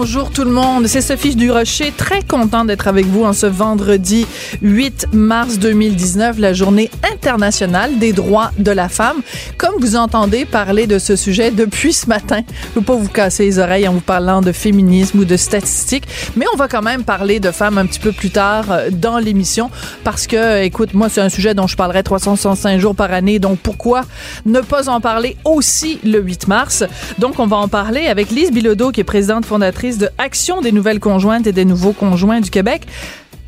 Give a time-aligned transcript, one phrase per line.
[0.00, 4.28] Bonjour tout le monde, c'est Sophie Durocher, très content d'être avec vous en ce vendredi
[4.62, 9.16] 8 mars 2019, la journée internationale des droits de la femme.
[9.56, 12.42] Comme vous entendez parler de ce sujet depuis ce matin,
[12.74, 16.06] je ne pas vous casser les oreilles en vous parlant de féminisme ou de statistiques,
[16.36, 19.18] mais on va quand même parler de femmes un petit peu plus tard euh, dans
[19.18, 19.68] l'émission
[20.04, 23.58] parce que, écoute, moi c'est un sujet dont je parlerai 365 jours par année, donc
[23.58, 24.02] pourquoi
[24.46, 26.84] ne pas en parler aussi le 8 mars?
[27.18, 30.72] Donc on va en parler avec Lise Bilodeau qui est présidente fondatrice de Action des
[30.72, 32.82] nouvelles conjointes et des nouveaux conjoints du Québec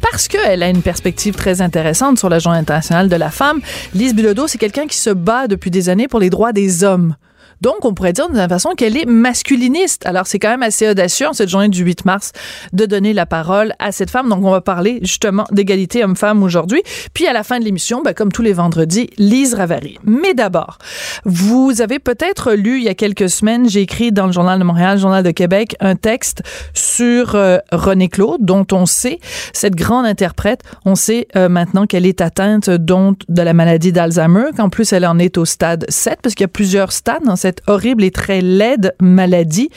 [0.00, 3.60] parce qu'elle a une perspective très intéressante sur la Journée internationale de la femme.
[3.94, 7.16] Lise Bilodeau, c'est quelqu'un qui se bat depuis des années pour les droits des hommes.
[7.60, 10.06] Donc, on pourrait dire d'une façon qu'elle est masculiniste.
[10.06, 12.32] Alors, c'est quand même assez audacieux en cette journée du 8 mars
[12.72, 14.28] de donner la parole à cette femme.
[14.28, 16.82] Donc, on va parler justement d'égalité homme-femme aujourd'hui.
[17.12, 19.98] Puis, à la fin de l'émission, ben, comme tous les vendredis, Lise Ravary.
[20.04, 20.78] Mais d'abord,
[21.24, 24.64] vous avez peut-être lu il y a quelques semaines, j'ai écrit dans le Journal de
[24.64, 26.42] Montréal, le Journal de Québec, un texte
[26.74, 29.18] sur euh, René Claude, dont on sait,
[29.52, 34.50] cette grande interprète, on sait euh, maintenant qu'elle est atteinte dont, de la maladie d'Alzheimer,
[34.56, 37.36] qu'en plus elle en est au stade 7, parce qu'il y a plusieurs stades dans
[37.36, 39.70] cette horrible et très laide maladie.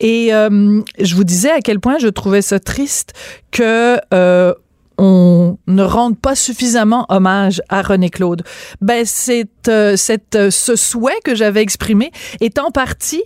[0.00, 3.12] Et euh, je vous disais à quel point je trouvais ça triste
[3.50, 4.54] que euh,
[5.02, 8.42] on ne rende pas suffisamment hommage à René Claude.
[8.82, 12.12] Ben c'est euh, cette ce souhait que j'avais exprimé
[12.42, 13.22] est en partie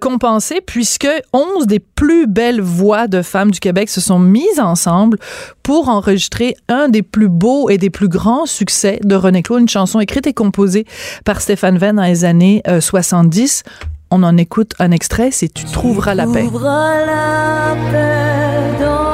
[0.00, 5.18] compensé puisque 11 des plus belles voix de femmes du Québec se sont mises ensemble
[5.62, 9.68] pour enregistrer un des plus beaux et des plus grands succès de René Claude, une
[9.68, 10.86] chanson écrite et composée
[11.24, 13.62] par Stéphane Venn dans les années 70.
[14.10, 16.46] On en écoute un extrait, c'est Tu trouveras la paix.
[16.52, 19.11] la paix dans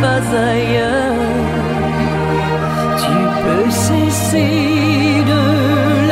[0.00, 1.14] pas ailleurs.
[3.02, 5.42] Tu peux cesser de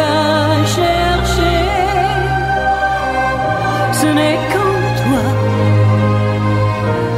[0.00, 1.60] la chercher.
[4.00, 5.24] Ce n'est qu'en toi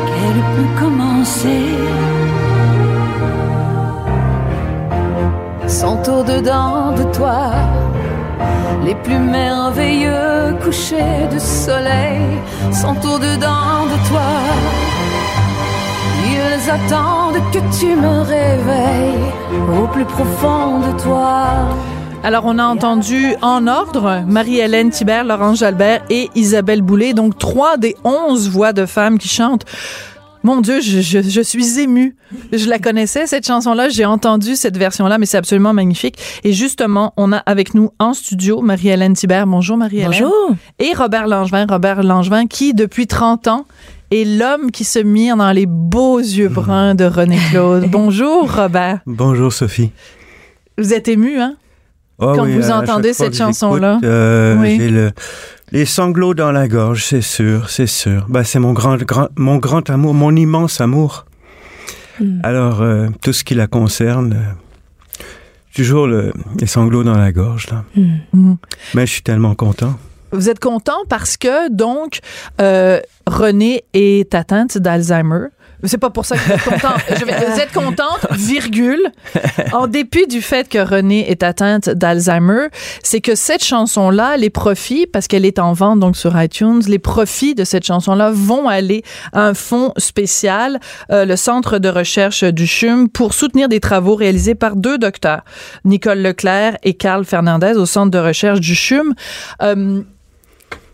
[0.08, 1.64] qu'elle peut commencer.
[5.68, 7.52] sont au-dedans de toi.
[8.84, 12.22] Les plus merveilleux couchers de soleil
[12.72, 14.87] sont au-dedans de toi.
[16.68, 19.32] Ils attendent que tu me réveilles
[19.82, 21.66] au plus profond de toi.
[22.22, 27.78] Alors, on a entendu en ordre Marie-Hélène Thibert, Laurence Jalbert et Isabelle Boulay, donc trois
[27.78, 29.64] des onze voix de femmes qui chantent
[30.44, 32.16] mon Dieu, je, je, je, suis émue.
[32.52, 33.88] Je la connaissais, cette chanson-là.
[33.88, 36.16] J'ai entendu cette version-là, mais c'est absolument magnifique.
[36.44, 39.46] Et justement, on a avec nous en studio Marie-Hélène Thibert.
[39.46, 40.10] Bonjour, Marie-Hélène.
[40.10, 40.50] Bonjour.
[40.78, 41.66] Et Robert Langevin.
[41.68, 43.66] Robert Langevin, qui, depuis 30 ans,
[44.10, 47.86] est l'homme qui se mire dans les beaux yeux bruns de René Claude.
[47.90, 49.00] Bonjour, Robert.
[49.06, 49.92] Bonjour, Sophie.
[50.78, 51.56] Vous êtes ému, hein?
[52.18, 54.00] Oh Quand oui, vous entendez cette chanson-là.
[54.02, 54.76] euh, Oui.
[54.78, 55.12] J'ai le,
[55.70, 58.26] les sanglots dans la gorge, c'est sûr, c'est sûr.
[58.28, 61.26] Bah, c'est mon grand, grand, mon grand amour, mon immense amour.
[62.20, 62.40] Hmm.
[62.42, 65.22] Alors, euh, tout ce qui la concerne, euh,
[65.74, 67.84] toujours le, les sanglots dans la gorge, là.
[67.94, 68.56] Mhm.
[68.94, 69.96] Mais je suis tellement content.
[70.32, 72.18] Vous êtes content parce que, donc,
[72.60, 75.46] euh, René est atteinte d'Alzheimer.
[75.84, 76.94] C'est pas pour ça que vous êtes content.
[77.20, 78.98] Je vais- vous êtes contente, virgule.
[79.72, 82.66] En dépit du fait que René est atteinte d'Alzheimer,
[83.04, 86.98] c'est que cette chanson-là, les profits, parce qu'elle est en vente donc sur iTunes, les
[86.98, 90.80] profits de cette chanson-là vont aller à un fonds spécial,
[91.12, 95.42] euh, le Centre de recherche du CHUM, pour soutenir des travaux réalisés par deux docteurs,
[95.84, 99.14] Nicole Leclerc et Carl Fernandez, au Centre de recherche du CHUM.
[99.62, 100.02] Euh,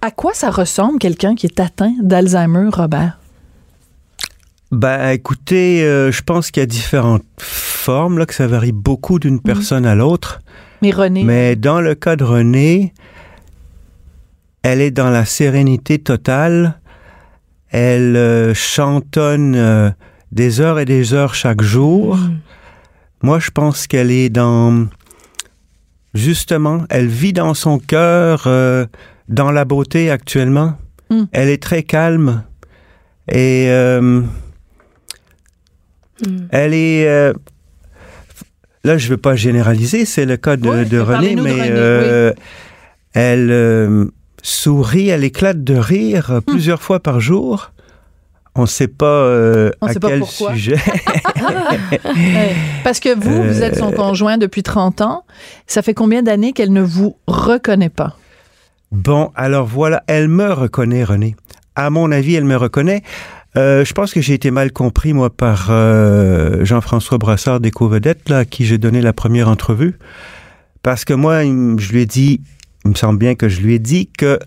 [0.05, 3.19] à quoi ça ressemble quelqu'un qui est atteint d'Alzheimer, Robert?
[4.71, 9.19] Bah, écoutez, euh, je pense qu'il y a différentes formes, là, que ça varie beaucoup
[9.19, 10.43] d'une personne à l'autre.
[10.83, 11.25] Mais René?
[11.25, 12.93] Mais dans le cas de Renée,
[14.62, 16.79] elle est dans la sérénité totale.
[17.71, 19.91] Elle euh, chantonne euh,
[20.33, 22.17] des heures et des heures chaque jour.
[22.17, 22.39] Mm.
[23.23, 24.87] Moi, je pense qu'elle est dans...
[26.12, 28.47] Justement, elle vit dans son cœur,
[29.29, 30.75] dans la beauté actuellement.
[31.11, 31.23] Mm.
[31.32, 32.44] Elle est très calme.
[33.29, 34.21] Et euh,
[36.26, 36.47] Mm.
[36.50, 37.09] elle est...
[37.09, 37.32] euh,
[38.85, 41.41] là, je ne veux pas généraliser, c'est le cas de, Oui, de mais René, de
[41.41, 42.32] mais René, euh,
[43.15, 44.05] elle euh,
[44.43, 47.73] sourit, elle éclate de rire euh, plusieurs fois par jour.
[48.55, 50.77] On ne sait pas euh, On à sait quel sujet.
[52.85, 55.25] Parce que vous, vous êtes son conjoint depuis 30 ans.
[55.67, 58.17] Ça fait combien d'années qu'elle ne vous reconnaît pas?
[58.94, 61.35] Bon, alors voilà, elle me reconnaît, René.
[61.75, 63.02] À mon avis, elle me reconnaît.
[63.56, 68.29] Euh, je pense que j'ai été mal compris, moi, par euh, Jean-François Brassard des Covedettes,
[68.29, 69.99] là, à qui j'ai donné la première entrevue.
[70.82, 72.41] Parce que moi, je lui ai dit,
[72.85, 74.38] il me semble bien que je lui ai dit que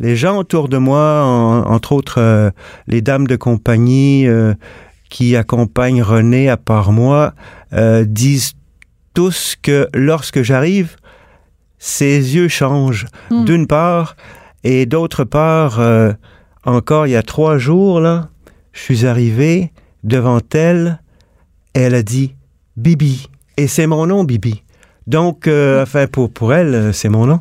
[0.00, 2.50] les gens autour de moi, en- entre autres euh,
[2.86, 4.52] les dames de compagnie euh,
[5.08, 7.32] qui accompagnent René à part moi,
[7.72, 8.52] euh, disent
[9.14, 10.96] tous que lorsque j'arrive,
[11.84, 13.04] ses yeux changent.
[13.30, 13.44] Hmm.
[13.44, 14.16] D'une part,
[14.64, 16.14] et d'autre part, euh,
[16.64, 18.30] encore il y a trois jours, là,
[18.72, 19.70] je suis arrivé
[20.02, 21.02] devant elle
[21.74, 22.34] et elle a dit
[22.78, 23.28] Bibi.
[23.58, 24.63] Et c'est mon nom, Bibi.
[25.06, 27.40] Donc, euh, enfin, pour, pour elle, euh, c'est mon nom.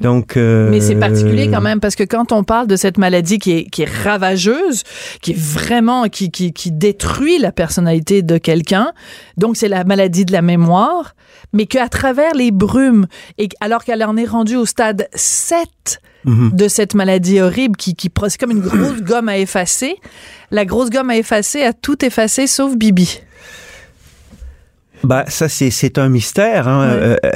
[0.00, 3.38] Donc, euh, Mais c'est particulier quand même parce que quand on parle de cette maladie
[3.38, 4.82] qui est, qui est ravageuse,
[5.22, 8.92] qui est vraiment, qui, qui, qui détruit la personnalité de quelqu'un,
[9.36, 11.14] donc c'est la maladie de la mémoire,
[11.52, 13.06] mais qu'à travers les brumes,
[13.38, 16.50] et alors qu'elle en est rendue au stade 7 mhm.
[16.52, 19.94] de cette maladie horrible qui, qui c'est comme une grosse gomme à effacer,
[20.50, 23.20] la grosse gomme à effacer a tout effacé sauf Bibi.
[25.04, 26.68] Bah, ça, c'est, c'est un mystère.
[26.68, 26.88] Hein.
[26.88, 27.18] Ouais.
[27.24, 27.30] Euh,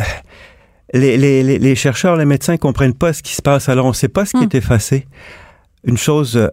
[0.95, 3.69] les, les, les- chercheurs, les médecins comprennent pas ce qui se passe.
[3.69, 4.49] Alors, on ne sait pas ce qui Hmm.
[4.51, 5.07] est effacé.
[5.85, 6.49] Une chose, euh,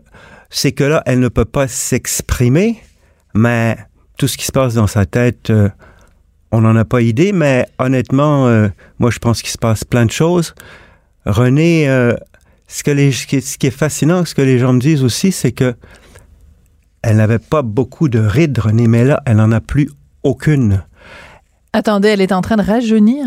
[0.50, 2.78] c'est que là, elle ne peut pas s'exprimer,
[3.34, 3.78] mais
[4.18, 5.70] tout ce qui se passe dans sa tête, euh,
[6.52, 7.32] on n'en a pas idée.
[7.32, 8.68] Mais honnêtement, euh,
[9.00, 10.54] moi, je pense qu'il se passe plein de choses.
[11.26, 12.14] René, euh,
[12.68, 14.80] ce, que les, ce, qui est, ce qui est fascinant, ce que les gens me
[14.80, 15.76] disent aussi, c'est que
[17.02, 19.90] elle n'avait pas beaucoup de rides, René, mais là, elle n'en a plus
[20.24, 20.84] aucune.
[21.76, 23.26] Attendez, elle est en train de rajeunir.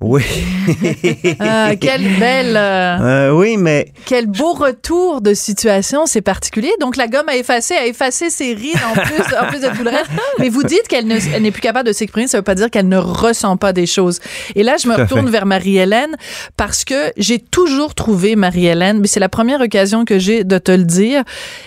[0.00, 0.22] Oui.
[1.40, 6.70] Ah, quelle belle, euh, Euh, oui, mais quel beau retour de situation, c'est particulier.
[6.80, 9.82] Donc la gomme a effacé, a effacé ses rides en plus, en plus de tout
[9.84, 10.10] le reste.
[10.38, 12.70] Mais vous dites qu'elle ne- elle n'est plus capable de s'exprimer, ça veut pas dire
[12.70, 14.20] qu'elle ne ressent pas des choses.
[14.54, 15.32] Et là, je me retourne fait.
[15.32, 16.16] vers Marie-Hélène
[16.56, 20.72] parce que j'ai toujours trouvé Marie-Hélène, mais c'est la première occasion que j'ai de te
[20.72, 21.24] le dire.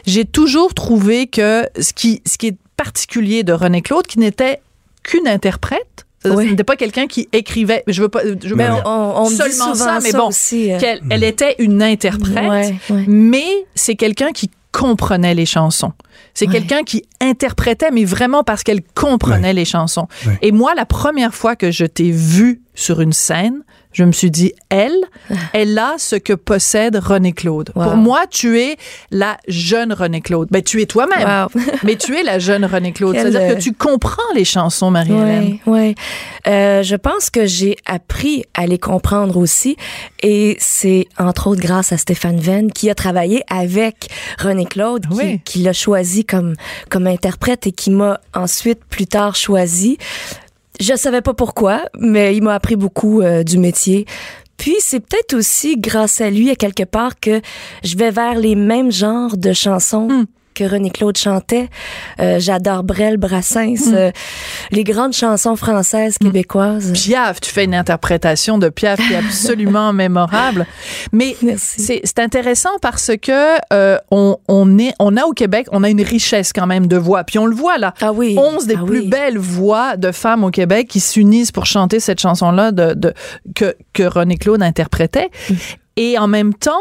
[0.07, 4.59] J'ai toujours trouvé que ce qui, ce qui est particulier de René Claude, qui n'était
[5.03, 6.05] qu'une interprète.
[6.25, 6.45] Oui.
[6.45, 7.83] Ce n'était pas quelqu'un qui écrivait.
[7.87, 8.21] Je veux pas.
[8.23, 10.71] Je veux Mais pas on, on, seulement souvent ça, mais ça bon, aussi.
[10.71, 10.79] euh.
[10.79, 13.03] qu'elle elle était une interprète, Ouais, ouais.
[13.07, 13.45] mais
[13.75, 15.91] c'est quelqu'un qui comprenait les chansons.
[16.33, 16.53] C'est Ouais.
[16.53, 20.07] quelqu'un qui interprétait, mais vraiment parce qu'elle comprenait les chansons.
[20.25, 20.37] Ouais.
[20.41, 23.61] Et moi, la première fois que je t'ai vue sur une scène,
[23.93, 24.95] je me suis dit, elle,
[25.53, 27.71] elle a ce que possède René Claude.
[27.75, 27.83] Wow.
[27.83, 28.77] Pour moi, tu es
[29.11, 30.47] la jeune René Claude.
[30.51, 31.61] Ben, tu es toi-même, Wow.
[31.83, 33.15] mais tu es la jeune René Claude.
[33.15, 35.59] C'est-à-dire euh, que tu comprends les chansons, Marie-Hélène.
[35.65, 35.95] Oui, oui.
[36.47, 39.77] Euh, je pense que j'ai appris à les comprendre aussi.
[40.21, 44.09] Et c'est entre autres grâce à Stéphane Venn qui a travaillé avec
[44.39, 45.05] René Claude,
[45.45, 46.55] qui l'a choisi comme,
[46.89, 49.97] comme interprète et qui m'a ensuite plus tard choisi.
[50.79, 54.05] Je savais pas pourquoi, mais il m'a appris beaucoup euh, du métier.
[54.57, 57.41] Puis c'est peut-être aussi grâce à lui, à quelque part, que
[57.83, 60.25] je vais vers les mêmes genres de chansons Hmm.
[60.53, 61.69] Que René Claude chantait.
[62.19, 63.93] Euh, J'adore Brel, Brassens, Hmm.
[63.95, 64.11] euh,
[64.71, 66.91] les grandes chansons françaises québécoises.
[66.93, 70.65] Piaf, tu fais une interprétation de Piaf qui est absolument mémorable.
[71.11, 75.89] Mais c'est intéressant parce que euh, on, on est on a au Québec, on a
[75.89, 77.23] une richesse quand même de voix.
[77.23, 77.93] Puis on le voit là.
[78.01, 78.35] Ah oui.
[78.37, 79.07] 11 des Ah plus oui.
[79.07, 83.13] belles voix de femmes au Québec qui s'unissent pour chanter cette chanson-là de, de-
[83.55, 85.29] que, que René Claude interprétait.
[85.49, 85.53] Mm.
[85.97, 86.71] Et en même temps,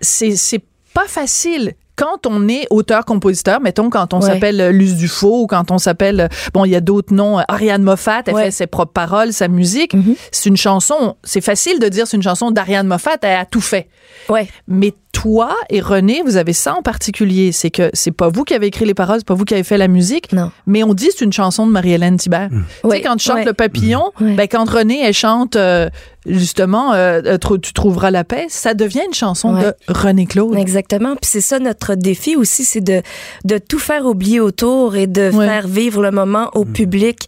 [0.00, 0.62] c'est
[0.94, 1.74] pas facile.
[1.98, 4.26] Quand on est auteur-compositeur, mettons quand on Ouais.
[4.26, 7.40] s'appelle euh, Luce Dufaux ou quand on s'appelle, euh, bon, il y a d'autres noms,
[7.40, 8.44] euh, Ariane Moffat, elle Ouais.
[8.44, 9.94] fait ses propres paroles, sa musique.
[9.94, 10.14] Mhm.
[10.30, 13.60] C'est une chanson, c'est facile de dire c'est une chanson d'Ariane Moffat, elle a tout
[13.60, 13.88] fait.
[14.28, 14.48] Ouais.
[14.68, 18.54] Mais toi et René, vous avez ça en particulier, c'est que c'est pas vous qui
[18.54, 20.50] avez écrit les paroles, c'est pas vous qui avez fait la musique, Non.
[20.66, 22.50] mais on dit c'est une chanson de Marie-Hélène Thibert.
[22.50, 23.44] Tu sais, quand tu chantes ouais.
[23.44, 24.34] Le Papillon, Ouais.
[24.34, 25.88] ben, quand René, elle chante euh,
[26.26, 29.62] justement euh, euh, Tu trouveras la paix, ça devient une chanson Ouais.
[29.62, 30.56] de René Claude.
[30.56, 31.14] Exactement.
[31.16, 33.02] Puis c'est ça notre défi aussi, c'est de,
[33.44, 35.46] de tout faire oublier autour et de Ouais.
[35.46, 37.26] faire vivre le moment au public,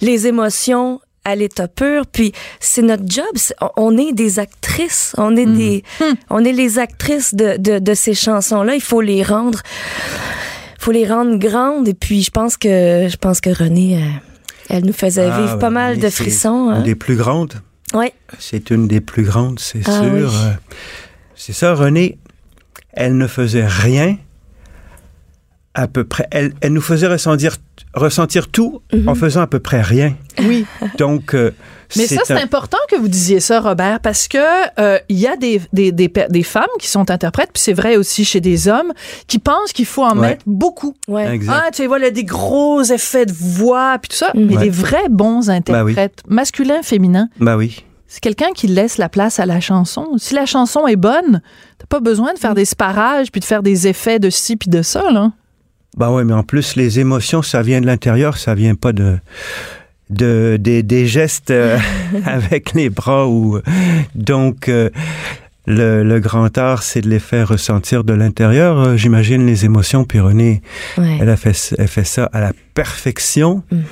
[0.00, 2.06] les émotions, à l'état pur.
[2.06, 3.24] Puis c'est notre job.
[3.34, 5.14] c'est- on- est des actrices.
[5.18, 5.82] On est des,
[6.30, 8.74] on est les actrices de, de, de ces chansons-là.
[8.74, 9.60] Il faut les rendre,
[10.78, 11.88] faut les rendre grandes.
[11.88, 14.06] Et puis je pense que, je pense que Renée, euh,
[14.68, 16.70] elle nous faisait Ah, vivre pas mal de c'est frissons.
[16.70, 16.82] Une hein.
[16.82, 17.54] des plus grandes.
[17.92, 18.12] Ouais.
[18.38, 20.12] C'est une des plus grandes, c'est Ah sûr.
[20.12, 20.22] oui.
[20.22, 20.52] Euh,
[21.36, 22.18] C'est ça, Renée,
[22.92, 24.16] elle ne faisait rien
[25.74, 26.26] à peu près.
[26.30, 27.56] Elle, elle nous faisait ressentir,
[27.94, 29.08] ressentir tout Mhm.
[29.08, 30.14] en faisant à peu près rien.
[30.40, 30.66] Oui.
[30.98, 31.52] Donc, euh,
[31.96, 34.38] Mais ça, c'est un- important que vous disiez ça, Robert, parce que
[34.80, 38.24] euh, il y a des, des, des, femmes qui sont interprètes, puis c'est vrai aussi
[38.24, 38.92] chez des hommes,
[39.28, 40.28] qui pensent qu'il faut en Ouais.
[40.30, 40.94] mettre beaucoup.
[41.06, 41.32] Ouais.
[41.34, 41.52] Exact.
[41.66, 44.30] Ah, tu sais, voilà, des gros effets de voix, puis tout ça.
[44.34, 44.46] Mhm.
[44.46, 44.64] Mais Ouais.
[44.64, 47.84] des vrais bons interprètes, masculins, féminins, Bah oui.
[48.08, 50.08] c'est quelqu'un qui laisse la place à la chanson.
[50.16, 51.42] Si la chanson est bonne,
[51.78, 54.68] t'as pas besoin de faire des sparages puis de faire des effets de ci puis
[54.70, 55.30] de ça, là.
[55.96, 59.18] Bah ouais, mais en plus, les émotions, ça vient de l'intérieur, ça vient pas de.
[60.10, 61.78] De, des, des gestes euh,
[62.26, 63.58] avec les bras ou
[64.14, 64.90] donc euh,
[65.66, 70.04] le, le grand art c'est de les faire ressentir de l'intérieur euh, j'imagine les émotions
[70.04, 70.60] puis Renée
[70.98, 71.16] Ouais.
[71.22, 73.62] Elle a fait, elle fait ça à la perfection.
[73.72, 73.82] Mhm.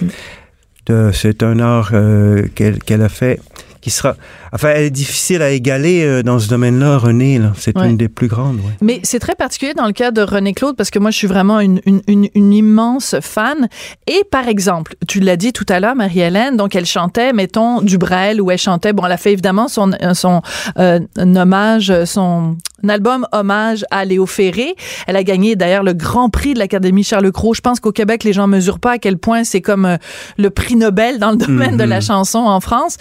[0.87, 3.41] De- C'est un art euh, qu'elle qu'elle a fait
[3.83, 4.15] qui sera.
[4.53, 7.39] Enfin, elle est difficile à égaler euh, dans ce domaine-là, Renée.
[7.39, 7.53] là.
[7.59, 7.91] C'est Ouais.
[7.91, 8.57] une des plus grandes.
[8.57, 8.73] ouais.
[8.81, 11.27] Mais c'est très particulier dans le cas de René Claude parce que moi, je suis
[11.27, 13.69] vraiment une, une, une, une immense fan.
[14.07, 17.99] Et par exemple, tu l'as dit tout à l'heure, Marie-Hélène, donc elle chantait, mettons, du
[17.99, 20.41] Brel, où elle chantait, bon, elle a fait évidemment son, son
[20.79, 22.57] euh, un hommage, son
[22.89, 24.75] album hommage à Léo Ferré.
[25.07, 27.55] Elle a gagné d'ailleurs le grand prix de l'Académie Charles Cros.
[27.55, 29.97] Je pense qu'au Québec, les gens mesurent pas à quel point c'est comme euh,
[30.39, 32.97] le prix Nobel dans le domaine de la chanson en France.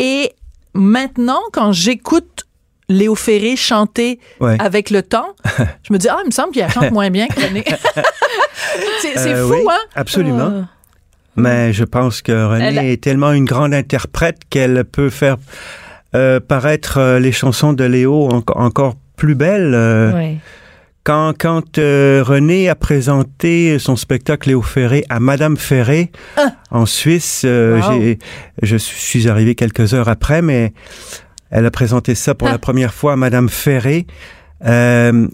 [0.00, 0.25] Et
[0.76, 2.44] maintenant, quand j'écoute
[2.88, 4.56] Léo Ferré chanter Ouais.
[4.60, 5.34] avec le temps,
[5.82, 7.64] je me dis, ah, il me semble qu'il chante moins bien que René.
[9.00, 9.78] c'est Euh, fou, oui, hein?
[9.94, 10.52] Absolument.
[10.64, 10.68] Ah.
[11.36, 15.36] Mais je pense que Elle a- est tellement une grande interprète qu'elle peut faire
[16.14, 19.74] euh, paraître euh, les chansons de Léo en- encore plus belles.
[19.74, 20.36] euh, Ouais.
[21.06, 26.10] Quand, quand euh, René a présenté son spectacle Léo Ferré à Madame Ferré
[26.72, 28.16] en Suisse, euh, Wow.
[28.62, 30.72] je suis arrivé quelques heures après, mais
[31.50, 32.52] elle a présenté ça pour Ah.
[32.52, 34.04] la première fois à Madame Ferré.
[34.66, 35.28] Euh,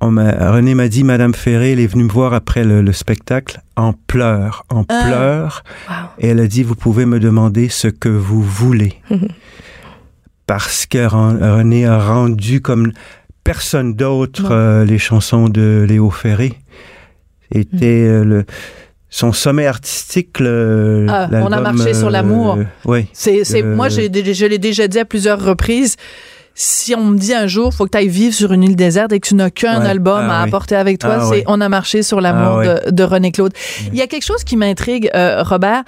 [0.00, 3.60] on René m'a dit, Madame Ferré, elle est venue me voir après le, le spectacle
[3.76, 5.02] en pleurs, en Ah.
[5.06, 5.62] pleurs.
[5.88, 5.94] Wow.
[6.18, 8.94] Et elle a dit, vous pouvez me demander ce que vous voulez.
[10.48, 12.90] Parce que Ren- René a rendu comme
[13.44, 16.54] personne d'autre euh, les chansons de Léo Ferré.
[17.52, 18.44] Était euh, le,
[19.08, 20.38] son sommet artistique.
[20.38, 22.58] Le, Ah, on a marché sur l'amour.
[22.84, 23.06] oui.
[23.12, 25.96] C'est, c'est, Euh, moi, j'ai, je l'ai déjà dit à plusieurs reprises.
[26.54, 29.12] Si on me dit un jour, faut que tu ailles vivre sur une île déserte
[29.12, 29.86] et que tu n'as qu'un Ouais.
[29.88, 30.48] album Ah à oui.
[30.48, 31.42] apporter avec toi, Ah c'est oui.
[31.46, 33.52] On a marché sur l'amour de, de René Claude.
[33.92, 35.82] Il y a quelque chose qui m'intrigue, euh, Robert.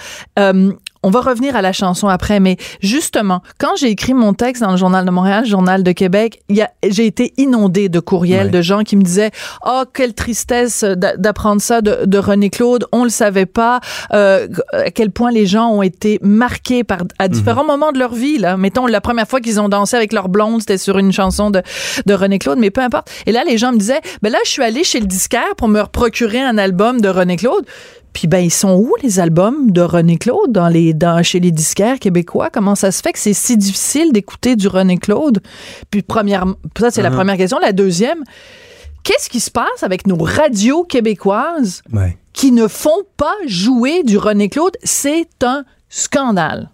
[1.03, 4.71] On va revenir à la chanson après, mais justement, quand j'ai écrit mon texte dans
[4.71, 8.83] le Journal de Montréal, le Journal de Québec, j'ai été inondée de courriels de gens
[8.85, 9.31] qui me disaient
[9.67, 13.81] Oh, quelle tristesse d'a- d'apprendre ça de, de René Claude, on le savait pas,
[14.13, 18.15] euh, à quel point les gens ont été marqués par, à différents moments de leur
[18.15, 18.39] vie.
[18.39, 18.57] Là.
[18.57, 21.63] Mettons, la première fois qu'ils ont dansé avec leur blonde, c'était sur une chanson de,
[22.07, 23.11] de René Claude, mais peu importe.
[23.27, 25.69] Et là, les gens me disaient Ben là, je suis allée chez le disquaire pour
[25.69, 27.65] me procurer un album de René Claude.
[28.13, 31.51] Puis ben ils sont où les albums de René Claude dans les dans chez les
[31.51, 32.51] disquaires québécois?
[32.53, 35.41] Comment ça se fait que c'est si difficile d'écouter du René Claude?
[35.91, 36.45] Puis première
[36.79, 37.15] ça c'est la Uh-huh.
[37.15, 38.23] première question, la deuxième
[39.05, 42.17] Qu'est-ce qui se passe avec nos radios québécoises Ouais.
[42.33, 44.77] qui ne font pas jouer du René Claude?
[44.85, 46.71] C'est un scandale.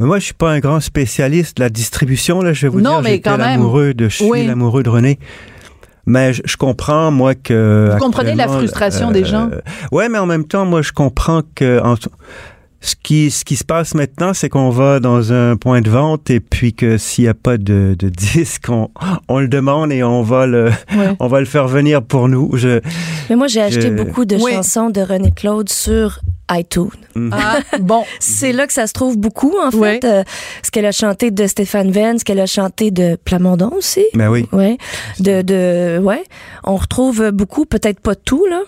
[0.00, 2.40] Mais moi, je suis pas un grand spécialiste de la distribution.
[2.40, 3.60] Là, je vais vous Non, dire, mais j'étais quand même.
[3.60, 4.46] l'amoureux de, je suis Oui.
[4.46, 5.18] l'amoureux de René.
[6.08, 7.90] Mais je, je comprends, moi, que.
[7.92, 9.50] Vous comprenez la frustration des gens?
[9.92, 11.80] Ouais, mais en même temps, moi, je comprends que.
[11.82, 11.94] en-
[12.80, 16.30] ce qui, ce qui se passe maintenant, c'est qu'on va dans un point de vente
[16.30, 18.88] et puis que s'il n'y a pas de, de disque, on,
[19.28, 20.66] on le demande et on va le,
[20.96, 21.16] Ouais.
[21.18, 22.50] on va le faire venir pour nous.
[22.56, 22.80] Je,
[23.30, 24.52] Mais moi, j'ai acheté beaucoup de Oui.
[24.52, 26.20] chansons de René Claude sur
[26.50, 26.88] iTunes.
[27.32, 29.78] Ah, bon, C'est là que ça se trouve beaucoup, en fait.
[29.78, 30.00] Ouais.
[30.04, 30.22] Euh,
[30.62, 34.04] ce qu'elle a chanté de Stéphane Venn, ce qu'elle a chanté de Plamondon aussi.
[34.14, 34.46] ben oui.
[34.52, 34.78] Ouais.
[35.20, 36.22] De, de, ouais.
[36.64, 38.60] On retrouve beaucoup, peut-être pas tout, là.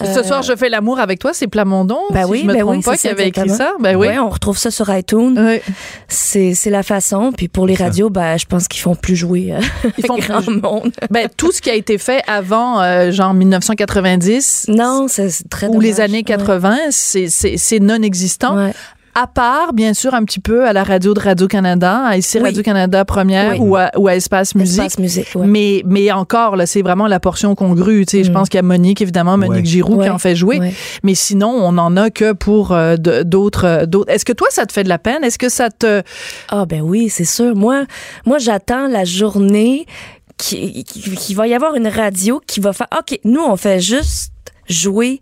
[0.00, 1.98] Ce Euh, soir je fais l'amour avec toi, c'est Plamondon.
[2.10, 3.72] Ben si oui, je me ben trompe oui, pas qui avait écrit ça.
[3.80, 4.06] Ben oui.
[4.08, 5.36] Ouais, on retrouve ça sur iTunes.
[5.38, 5.60] Oui.
[6.08, 7.32] C'est, la façon.
[7.36, 9.60] Puis pour les radios, ben, je pense qu'ils font plus jouer euh,
[9.98, 10.92] Ils font grand plus- monde.
[11.10, 15.80] Ben, tout ce qui a été fait avant, euh, genre 1990 Non, c'est, très ou
[15.80, 18.56] les années 80, c'est- c'est c'est non existant.
[18.56, 18.72] Ouais.
[19.14, 22.44] À part, bien sûr, un petit peu à la radio de Radio-Canada, à ici Oui.
[22.44, 23.58] Radio-Canada Première Oui.
[23.60, 24.78] ou, à, ou à Espace Musique.
[24.80, 25.46] Espace musique, ouais.
[25.46, 28.06] Mais, mais encore, là, c'est vraiment la portion congrue.
[28.06, 28.34] Tu sais, Je Mm.
[28.34, 29.64] pense qu'il y a Monique, évidemment, Monique Ouais.
[29.64, 30.58] Giroux qui en fait jouer.
[30.60, 30.72] Ouais.
[31.02, 33.66] Mais sinon, on n'en a que pour euh, d'autres.
[33.66, 34.10] euh, d'autres.
[34.10, 35.22] Est-ce que toi, ça te fait de la peine?
[35.24, 36.02] Est-ce que ça te...
[36.48, 37.54] Ah ben oui, c'est sûr.
[37.54, 37.84] Moi,
[38.26, 39.86] moi j'attends la journée
[40.38, 43.78] qui, qui, qui va y avoir une radio qui va faire OK, nous on fait
[43.80, 44.31] juste
[44.72, 45.20] jouer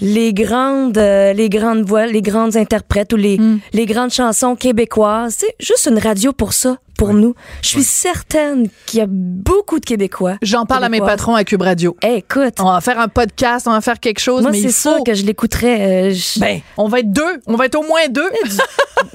[0.00, 3.58] les grandes euh, les grandes voix, les grandes interprètes ou les Mm.
[3.72, 7.34] les grandes chansons québécoises, c'est juste une radio pour ça, pour nous.
[7.62, 10.36] Je suis certaine qu'il y a beaucoup de Québécois.
[10.42, 11.96] J'en parle à mes patrons à Cube Radio.
[12.04, 14.70] Eh, écoute, On va faire un podcast, on va faire quelque chose, moi mais c'est
[14.72, 15.04] sûr faut...
[15.04, 17.22] que je l'écouterais euh, je- Ben, on va être deux.
[17.46, 18.28] On va être au moins deux.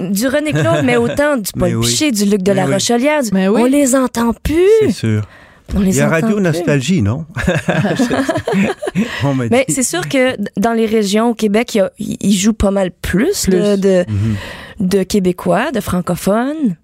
[0.00, 1.86] du René Claude, mais autant du Paul Mais oui.
[1.86, 2.74] Piché, du Luc de la oui.
[2.74, 3.60] Rochelière, du- Mais oui.
[3.62, 4.56] on les entend plus.
[4.80, 5.22] C'est sûr.
[5.74, 6.42] On les Il y a Radio plus.
[6.42, 7.24] Nostalgie, non?
[9.24, 12.16] On m'a Mais c'est sûr que dans les régions au Québec, il y a- il
[12.20, 14.36] il joue pas mal plus, de, Mhm.
[14.80, 16.76] de Québécois, de francophones,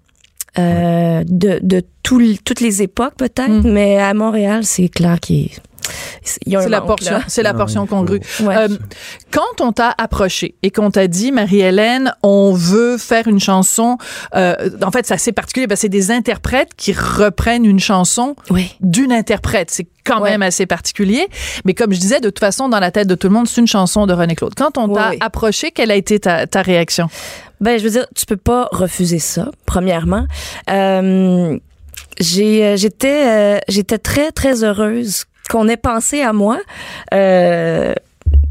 [0.57, 3.71] euh, de, de tout l- toutes les époques peut-être, Mm.
[3.71, 5.70] mais à Montréal, c'est clair qu'il il y a un
[6.23, 8.19] C'est la portion, c'est la portion congrue.
[8.41, 8.55] Ouais.
[8.55, 8.67] Euh,
[9.31, 13.97] quand on t'a approché et qu'on t'a dit, Marie-Hélène, on veut faire une chanson,
[14.35, 18.35] euh, en fait, c'est assez particulier parce que c'est des interprètes qui reprennent une chanson
[18.49, 18.75] oui.
[18.81, 19.71] d'une interprète.
[19.71, 20.31] C'est quand Ouais.
[20.31, 21.27] même assez particulier.
[21.65, 23.61] Mais comme je disais, de toute façon, dans la tête de tout le monde, c'est
[23.61, 24.53] une chanson de René Claude.
[24.55, 25.17] Quand on t'a oui.
[25.19, 27.07] approché, quelle a été ta, ta réaction?
[27.59, 30.25] Ben, je veux dire, tu peux pas refuser ça, premièrement.
[30.69, 31.57] Euh,
[32.19, 36.59] j'ai, euh, j'étais, euh, j'étais très, très heureuse qu'on ait pensé à moi.
[37.13, 37.93] Euh,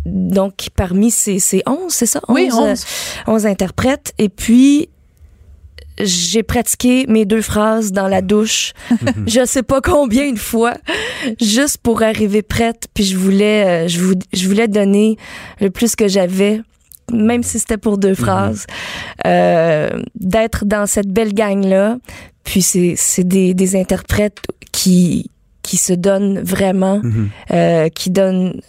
[0.07, 2.21] donc, parmi ces, ces 11, c'est ça?
[2.28, 2.85] Oui, 11, euh, 11.
[3.26, 4.12] 11 interprètes.
[4.19, 4.88] Et puis,
[5.99, 8.73] j'ai pratiqué mes deux phrases dans la douche,
[9.26, 10.73] je sais pas combien de fois,
[11.40, 12.87] juste pour arriver prête.
[12.95, 15.16] Puis je voulais, euh, je, vou- je voulais donner
[15.61, 16.62] le plus que j'avais,
[17.12, 18.66] même si c'était pour deux phrases,
[19.26, 21.99] euh, d'être dans cette belle gang-là.
[22.45, 24.38] Puis c'est, c'est des, des interprètes
[24.73, 25.30] qui,
[25.70, 27.28] qui se donnent vraiment, Mhm.
[27.52, 28.60] euh, qui donnent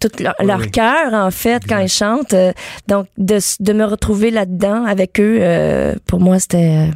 [0.00, 0.70] tout leur, Oui, leur oui.
[0.70, 2.52] cœur en fait quand ils chantent Euh,
[2.88, 6.90] donc de, de me retrouver là-dedans avec eux euh, pour moi c'était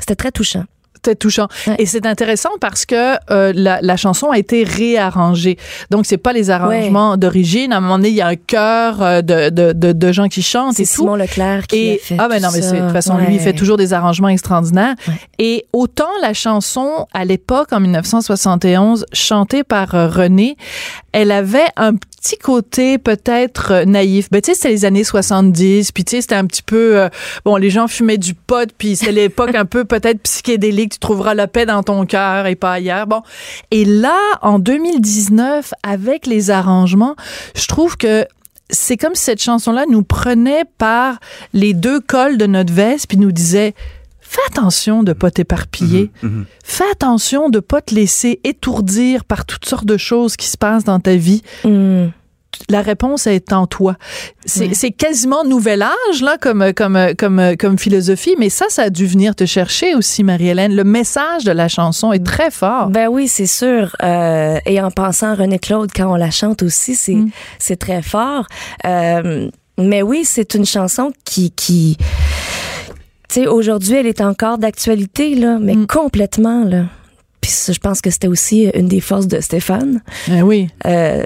[0.00, 0.64] c'était très touchant
[0.98, 1.46] C'était touchant.
[1.68, 1.76] Ouais.
[1.78, 5.56] Et c'est intéressant parce que euh, la, la chanson a été réarrangée.
[5.90, 7.72] Donc, c'est pas les arrangements d'origine.
[7.72, 10.26] À un moment donné, il y a un chœur euh, de, de, de, de gens
[10.26, 11.02] qui chantent c'est et tout.
[11.02, 13.34] Simon Leclerc qui Et, a fait ah ben tout non, mais de toute façon, lui,
[13.34, 14.94] il fait toujours des arrangements extraordinaires.
[15.38, 20.56] Et autant la chanson, à l'époque, en 1971, chantée par euh, René,
[21.12, 21.92] elle avait un
[22.28, 24.28] petit côté peut-être euh, naïf.
[24.30, 26.98] Ben, tu sais, c'était les années 70, puis tu sais, c'était un petit peu...
[26.98, 27.08] euh,
[27.44, 31.34] bon, les gens fumaient du pot, puis c'était l'époque un peu peut-être psychédélique, tu trouveras
[31.34, 33.06] la paix dans ton cœur et pas ailleurs.
[33.06, 33.22] Bon.
[33.70, 37.16] Et là, en 2019, avec les arrangements,
[37.54, 38.26] je trouve que
[38.70, 41.18] c'est comme si cette chanson-là nous prenait par
[41.54, 43.74] les deux cols de notre veste puis nous disait
[44.28, 46.10] fais attention de pas t'éparpiller.
[46.22, 46.44] Mhm.
[46.64, 50.84] Fais attention de pas te laisser étourdir par toutes sortes de choses qui se passent
[50.84, 51.42] dans ta vie.
[51.64, 52.12] Hum.
[52.68, 53.94] La réponse est en toi.
[54.44, 54.90] C'est Ouais.
[54.90, 59.36] quasiment nouvel âge là comme comme comme comme philosophie, mais ça ça a dû venir
[59.36, 60.74] te chercher aussi Marie-Hélène.
[60.74, 62.88] Le message de la chanson est très fort.
[62.90, 63.94] Ben oui, c'est sûr.
[64.02, 67.30] Euh, et en pensant à René Claude quand on la chante aussi, c'est Mm.
[67.60, 68.46] c'est très fort.
[68.84, 71.96] Euh, mais oui, c'est une chanson qui qui
[73.28, 75.86] tu sais aujourd'hui, elle est encore d'actualité là, mais Mm.
[75.86, 76.84] complètement là.
[77.40, 80.02] Puis je pense que c'était aussi une des forces de Stéphane.
[80.26, 80.68] Ben oui.
[80.86, 81.24] Euh,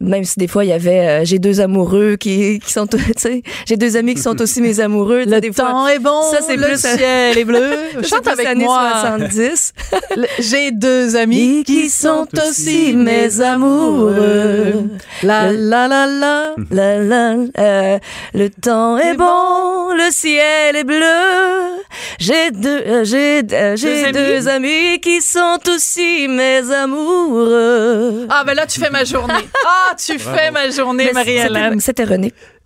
[0.00, 2.98] même si des fois il y avait euh, j'ai deux amoureux qui qui sont tu
[3.16, 5.24] sais, j'ai deux amis qui sont aussi mes amoureux.
[5.26, 7.70] Le des fois, temps est bon, ça, c'est le plus, ciel est bleu.
[8.02, 8.92] Chante avec années moi.
[9.00, 9.72] 70.
[10.16, 14.84] Le- J'ai deux amis qui sont aussi mes amoureux.
[15.22, 16.54] La la la la.
[16.70, 17.98] La, la, euh,
[18.34, 21.76] le temps est bon, le ciel est bleu.
[22.18, 28.26] J'ai deux, euh, j'ai, euh, j'ai deux amis qui sont aussi mes amoureux.
[28.30, 29.48] Ah ben là tu fais ma journée.
[29.64, 31.80] Ah tu fais ma journée Marie-Hélène.
[31.80, 32.18] C'était, c'était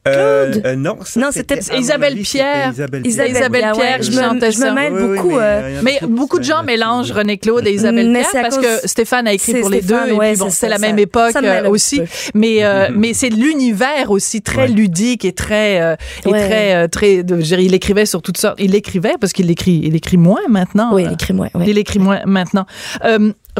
[0.08, 0.62] Euh, Claude.
[0.66, 2.70] euh, non, Non, c'était Isabelle avis, Pierre.
[2.72, 5.30] Isabelle Isabelle, Isabelle Pierre, Pierre je, me, je me mêle Oui, oui, beaucoup.
[5.32, 8.56] mais, euh, il Mais beaucoup de gens mélangent René Claude et Isabelle Mais Pierre parce
[8.56, 10.76] cause- que Stéphane a écrit pour les Stéphane, deux et ouais, puis bon, c'est la
[10.78, 12.00] ça- même époque ça euh, aussi.
[12.34, 14.68] Mais euh, mais c'est l'univers aussi très Ouais.
[14.68, 16.46] ludique et très euh, et Ouais.
[16.48, 18.56] très euh, très de- dire, il écrivait sur toutes sortes.
[18.58, 20.94] Il écrivait parce qu'il écrit il écrit moins maintenant.
[20.94, 21.48] oui, Euh, écris-moi.
[21.54, 21.64] Ouais.
[21.68, 22.64] Il écrit moins maintenant.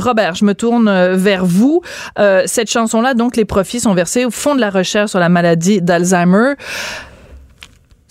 [0.01, 1.83] Robert, je me tourne euh, vers vous.
[2.19, 5.29] Euh, cette chanson-là, donc, les profits sont versés au fond de la recherche sur la
[5.29, 6.55] maladie d'Alzheimer.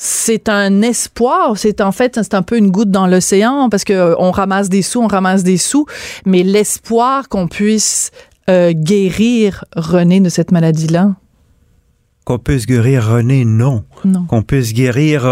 [0.01, 3.91] C'est un espoir, c'est en fait c'est un peu une goutte dans l'océan parce que
[3.91, 5.85] euh, on ramasse des sous, on ramasse des sous,
[6.25, 8.11] mais l'espoir qu'on puisse
[8.49, 11.15] euh, guérir René de cette maladie-là.
[12.23, 13.83] qu'on peut se guérir René, non.
[14.05, 14.23] Non.
[14.25, 15.25] Qu'on peut se guérir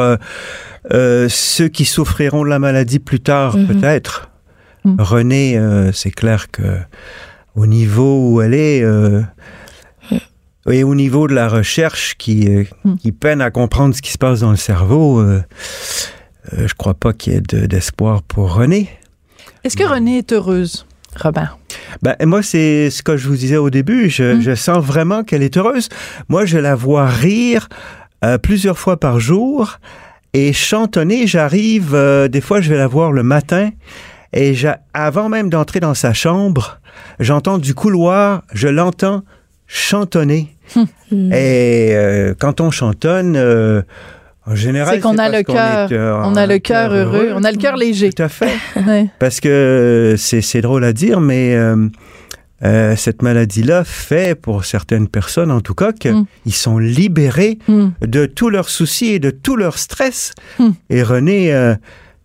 [0.91, 3.67] euh, ceux qui souffriront de la maladie plus tard, Mhm.
[3.67, 4.29] peut-être.
[4.85, 4.95] Mhm.
[4.99, 6.77] René, euh, c'est clair que
[7.55, 9.21] au niveau où elle est, euh,
[10.69, 12.97] et au niveau de la recherche qui, euh, Mhm.
[12.97, 15.41] qui peine à comprendre ce qui se passe dans le cerveau, euh,
[16.53, 18.89] euh, je crois pas qu'il y ait de- d'espoir pour René.
[19.63, 20.85] Est-ce que Renée est heureuse,
[21.19, 21.57] Robert?
[22.01, 24.09] Ben, moi, c'est ce que je vous disais au début.
[24.09, 24.41] Je, Mm.
[24.41, 25.89] je sens vraiment qu'elle est heureuse.
[26.29, 27.67] Moi, je la vois rire
[28.43, 29.79] plusieurs fois par jour
[30.33, 31.27] et chantonner.
[31.27, 31.95] J'arrive,
[32.29, 33.69] des fois, je vais la voir le matin
[34.33, 34.53] et
[34.93, 36.79] avant même d'entrer dans sa chambre,
[37.19, 39.23] j'entends du couloir, je l'entends
[39.67, 40.55] chantonner.
[41.11, 41.31] Mm.
[41.33, 43.81] Et euh, quand on chantonne, euh,
[44.45, 45.89] en général, C'est qu'on a parce le cœur.
[45.91, 48.11] euh, On a le cœur heureux, on a le cœur léger.
[48.11, 48.51] Tout à fait.
[48.87, 49.07] Ouais.
[49.19, 51.87] Parce que c'est c'est drôle à dire, mais euh,
[52.63, 56.13] euh, cette maladie-là fait, pour certaines personnes en tout cas, qu'ils
[56.45, 56.49] Mm.
[56.51, 57.87] sont libérés Mm.
[58.01, 60.33] de tous leurs soucis et de tout leur stress.
[60.59, 60.69] Mm.
[60.89, 61.75] Et René, euh,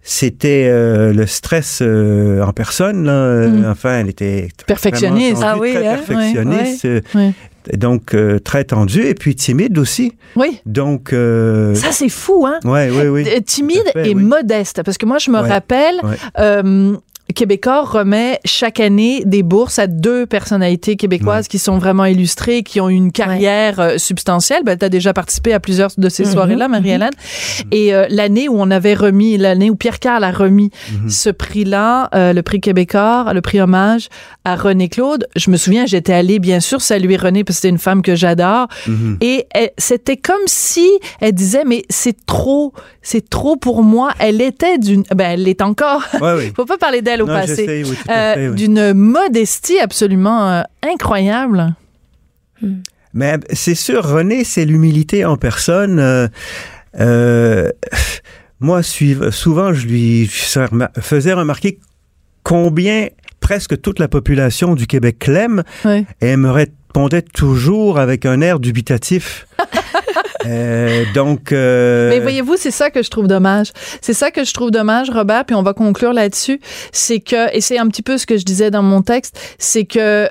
[0.02, 3.04] c'était euh, le stress euh, en personne.
[3.04, 3.12] Là.
[3.12, 3.64] Euh, Mm.
[3.70, 5.42] Enfin, elle était Perfectionniste.
[5.44, 5.96] Ah oui, très hein?
[5.96, 6.86] perfectionniste.
[7.14, 7.32] Ouais.
[7.76, 10.12] Donc, euh, très tendue et puis timide aussi.
[10.36, 10.60] Oui.
[10.66, 12.58] Donc, Ça, c'est fou, hein?
[12.64, 13.42] ouais, oui, oui.
[13.44, 14.22] Timide fait, et oui.
[14.24, 14.82] modeste.
[14.82, 16.00] Parce que moi, je me rappelle,
[17.32, 22.80] Québécois remet chaque année des bourses à deux personnalités québécoises qui sont vraiment illustrées, qui
[22.80, 24.62] ont eu une carrière euh, substantielle.
[24.64, 27.10] Ben, tu as déjà participé à plusieurs de ces Mhm, soirées-là, Marie-Hélène.
[27.70, 31.08] Et euh, l'année où on avait remis, l'année où Pierre Carl a remis Mhm.
[31.10, 34.08] ce prix-là, euh, le prix Québécois, le prix hommage
[34.44, 37.68] à René Claude, je me souviens, j'étais allée bien sûr saluer René parce que c'était
[37.68, 38.66] une femme que j'adore.
[38.86, 39.18] Mhm.
[39.20, 39.46] Et
[39.78, 40.88] c'était comme si
[41.20, 44.10] elle disait, mais c'est trop, c'est trop pour moi.
[44.18, 46.02] Elle était d'une, ben elle l'est encore.
[46.20, 46.52] Ouais, oui.
[46.56, 47.84] Faut pas parler d'elle au Non, passé.
[47.88, 48.54] oui, Euh, oui.
[48.56, 51.74] D'une modestie absolument euh, incroyable.
[53.14, 55.98] Mais c'est sûr, René, c'est l'humilité en personne.
[55.98, 56.28] Euh,
[57.00, 57.70] euh,
[58.60, 61.78] moi, souvent, je lui faisais remarquer
[62.42, 63.08] combien
[63.40, 66.06] presque toute la population du Québec l'aime Oui.
[66.20, 66.48] et me
[66.92, 69.46] répondait toujours avec un air dubitatif.
[70.44, 73.70] Euh, donc, euh, Mais voyez-vous, c'est ça que je trouve dommage.
[74.00, 76.60] C'est ça que je trouve dommage, Robert, puis on va conclure là-dessus.
[76.90, 79.84] C'est que, et c'est un petit peu ce que je disais dans mon texte, c'est
[79.84, 80.28] que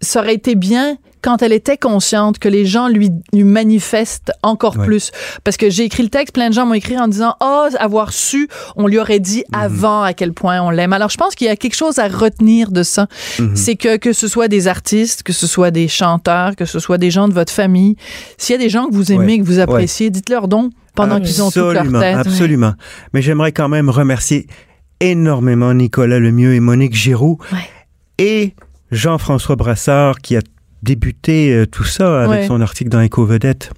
[0.00, 4.76] ça aurait été bien quand elle était consciente que les gens lui, lui manifestent encore
[4.78, 5.10] plus.
[5.44, 8.12] Parce que j'ai écrit le texte, plein de gens m'ont écrit en disant Oh, avoir
[8.12, 9.60] su, on lui aurait dit Mhm.
[9.60, 10.92] avant à quel point on l'aime.
[10.92, 13.06] Alors je pense qu'il y a quelque chose à retenir de ça.
[13.38, 13.56] Mhm.
[13.56, 16.98] C'est que que ce soit des artistes, que ce soit des chanteurs, que ce soit
[16.98, 17.96] des gens de votre famille,
[18.36, 19.38] s'il y a des gens que vous aimez, Ouais.
[19.40, 22.16] que vous appréciez, dites-leur donc pendant qu'ils ont toute leur tête.
[22.16, 22.74] Absolument.
[23.12, 24.46] Mais j'aimerais quand même remercier
[25.00, 27.38] énormément Nicolas Lemieux et Monique Giroux
[28.18, 28.54] et
[28.90, 30.40] Jean-François Brassard qui a
[30.82, 32.46] débuté euh, tout ça avec Ouais.
[32.46, 33.70] son article dans Éco-Vedette.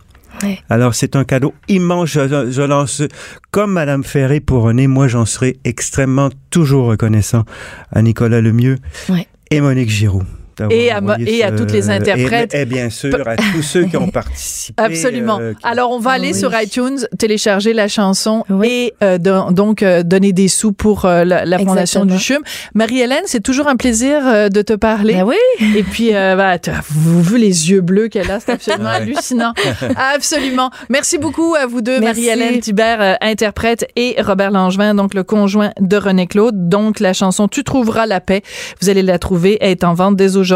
[0.42, 0.58] Ouais.
[0.70, 2.08] Alors, c'est un cadeau immense.
[2.10, 3.02] Je, je lance,
[3.50, 7.44] comme Madame Ferré pour René, moi, j'en serai extrêmement toujours reconnaissant
[7.92, 8.78] à Nicolas Lemieux
[9.10, 9.26] Ouais.
[9.50, 10.22] et Monique Giroux.
[10.68, 12.54] D'avoir Et à toutes les interprètes.
[12.54, 14.82] Et, et bien sûr, à tous ceux qui ont participé.
[14.82, 15.38] Absolument.
[15.40, 16.38] euh, qui- Alors, on va aller Oui.
[16.38, 18.68] sur iTunes, télécharger la chanson Oui.
[18.68, 22.16] et euh, don- donc euh, donner des sous pour euh, la, la fondation Exactement.
[22.18, 22.42] du CHUM.
[22.74, 25.14] Marie-Hélène, c'est toujours un plaisir euh, de te parler.
[25.14, 25.36] Ben oui.
[25.76, 26.56] Et puis, euh, bah,
[26.90, 29.52] vous vu les yeux bleus qu'elle a, c'est absolument hallucinant.
[29.96, 30.70] Absolument.
[30.88, 32.00] Merci beaucoup à vous deux.
[32.00, 36.68] Marie-Hélène Thibert, euh, interprète, et Robert Langevin, donc le conjoint de René Claude.
[36.68, 38.42] Donc, la chanson Tu trouveras la paix,
[38.80, 40.49] vous allez la trouver, elle est en vente dès aujourd'hui.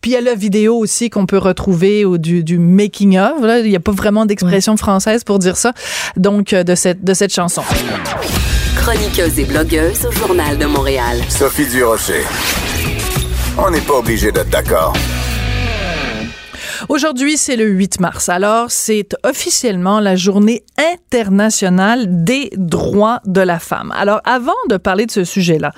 [0.00, 3.42] Puis, il y a la vidéo aussi qu'on peut retrouver au, du, du making of.
[3.42, 3.60] Là.
[3.60, 5.72] Il n'y a pas vraiment d'expression française pour dire ça.
[6.16, 7.62] Donc, euh, de cette, de cette chanson.
[8.76, 11.18] Chroniqueuse et blogueuse au Journal de Montréal.
[11.28, 12.22] Sophie Durocher.
[13.56, 14.94] On n'est pas obligé d'être d'accord.
[16.88, 18.28] Aujourd'hui, c'est le 8 mars.
[18.28, 23.92] Alors, c'est officiellement la journée internationale des droits de la femme.
[23.96, 25.72] Alors, avant de parler de ce sujet-là,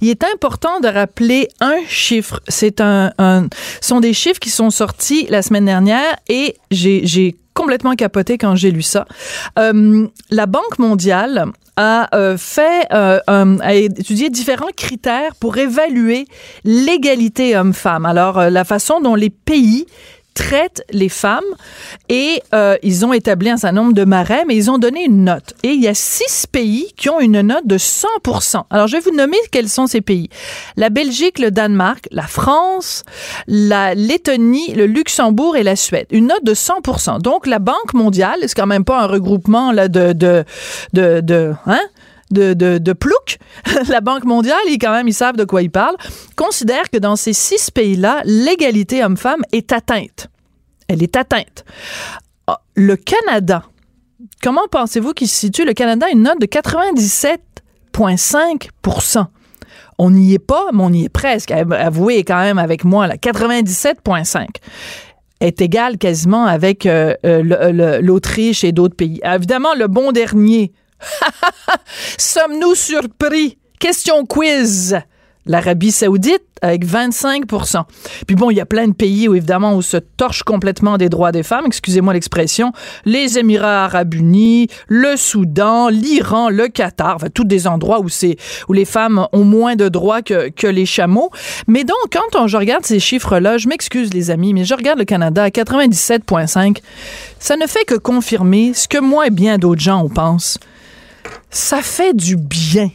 [0.00, 2.40] il est important de rappeler un chiffre.
[2.48, 3.48] C'est un, un,
[3.80, 8.70] sont des chiffres qui sont sortis la semaine dernière et j'ai, complètement capoté quand j'ai
[8.70, 9.04] lu ça.
[9.58, 11.44] Euh, la Banque mondiale
[11.76, 16.24] a euh, fait, euh, a étudié différents critères pour évaluer
[16.64, 18.06] l'égalité homme-femme.
[18.06, 19.84] Alors, la façon dont les pays
[20.34, 21.40] traitent les femmes
[22.08, 25.24] et euh, ils ont établi un certain nombre de marais, mais ils ont donné une
[25.24, 25.54] note.
[25.62, 28.08] Et il y a six pays qui ont une note de 100
[28.70, 30.28] Alors, je vais vous nommer quels sont ces pays.
[30.76, 33.04] La Belgique, le Danemark, la France,
[33.46, 36.06] la Lettonie, le Luxembourg et la Suède.
[36.10, 39.88] Une note de 100 Donc, la Banque mondiale, c'est quand même pas un regroupement là,
[39.88, 40.44] de, de,
[40.92, 41.80] de, de, hein?
[42.32, 43.38] De, plouc,
[43.88, 45.96] la Banque mondiale, ils, quand même, ils savent de quoi ils parlent,
[46.36, 50.28] considère que dans ces six pays-là, l'égalité homme-femme est atteinte.
[50.88, 51.64] Elle est atteinte.
[52.46, 53.64] Ah, le Canada,
[54.42, 55.64] comment pensez-vous qu'il se situe?
[55.64, 59.26] Le Canada a une note de 97,5%
[59.98, 61.52] on n'y est pas, mais on y est presque.
[61.52, 64.46] Avouez quand même avec moi, là, 97,5
[65.40, 69.20] est égal quasiment avec euh, euh, l'Autriche et d'autres pays.
[69.24, 70.72] Évidemment, le bon dernier.
[72.18, 73.58] Sommes-nous surpris?
[73.78, 74.96] Question quiz
[75.46, 77.82] l'Arabie saoudite avec 25%
[78.28, 81.08] Puis bon, il y a plein de pays où évidemment où se torche complètement des
[81.08, 82.72] droits des femmes, excusez-moi l'expression,
[83.04, 88.36] les Émirats arabes unis, le Soudan, l'Iran, le Qatar, enfin tous des endroits où c'est
[88.68, 91.30] où les femmes ont moins de droits que, que les chameaux.
[91.66, 91.96] Mais donc
[92.32, 95.48] quand je regarde ces chiffres-là, je m'excuse les amis, mais je regarde le Canada à
[95.48, 96.78] 97.5,
[97.40, 100.58] ça ne fait que confirmer ce que moi et bien d'autres gens on pense.
[101.50, 102.88] Ça fait du bien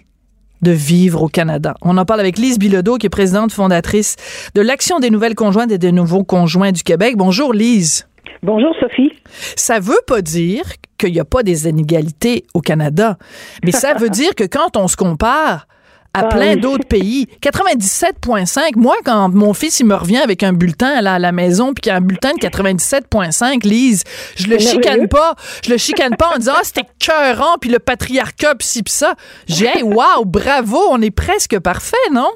[0.62, 1.76] de vivre au Canada.
[1.82, 4.16] On en parle avec Lise Bilodeau, qui est présidente fondatrice
[4.56, 7.16] de l'Action des nouvelles conjointes et des nouveaux conjoints du Québec.
[7.16, 8.08] Bonjour Lise.
[8.44, 9.14] Bonjour Sophie.
[9.56, 10.64] Ça veut pas dire
[10.98, 13.18] qu'il n'y a pas des inégalités au Canada,
[13.64, 15.68] mais ça veut dire que quand on se compare
[16.18, 17.28] à ah plein d'autres pays.
[17.42, 18.76] 97,5.
[18.76, 21.92] Moi, quand mon fils il me revient avec un bulletin à la, maison, puis qu'il
[21.92, 24.04] y a un bulletin de 97,5, Lise,
[24.36, 25.36] je le chicane pas.
[25.64, 28.94] Je le chicane pas en disant ah c'était cœurant, puis le patriarcat, puis ci, puis
[28.94, 29.14] ça.
[29.48, 32.30] J'ai hey, waouh, bravo, on est presque parfait, non?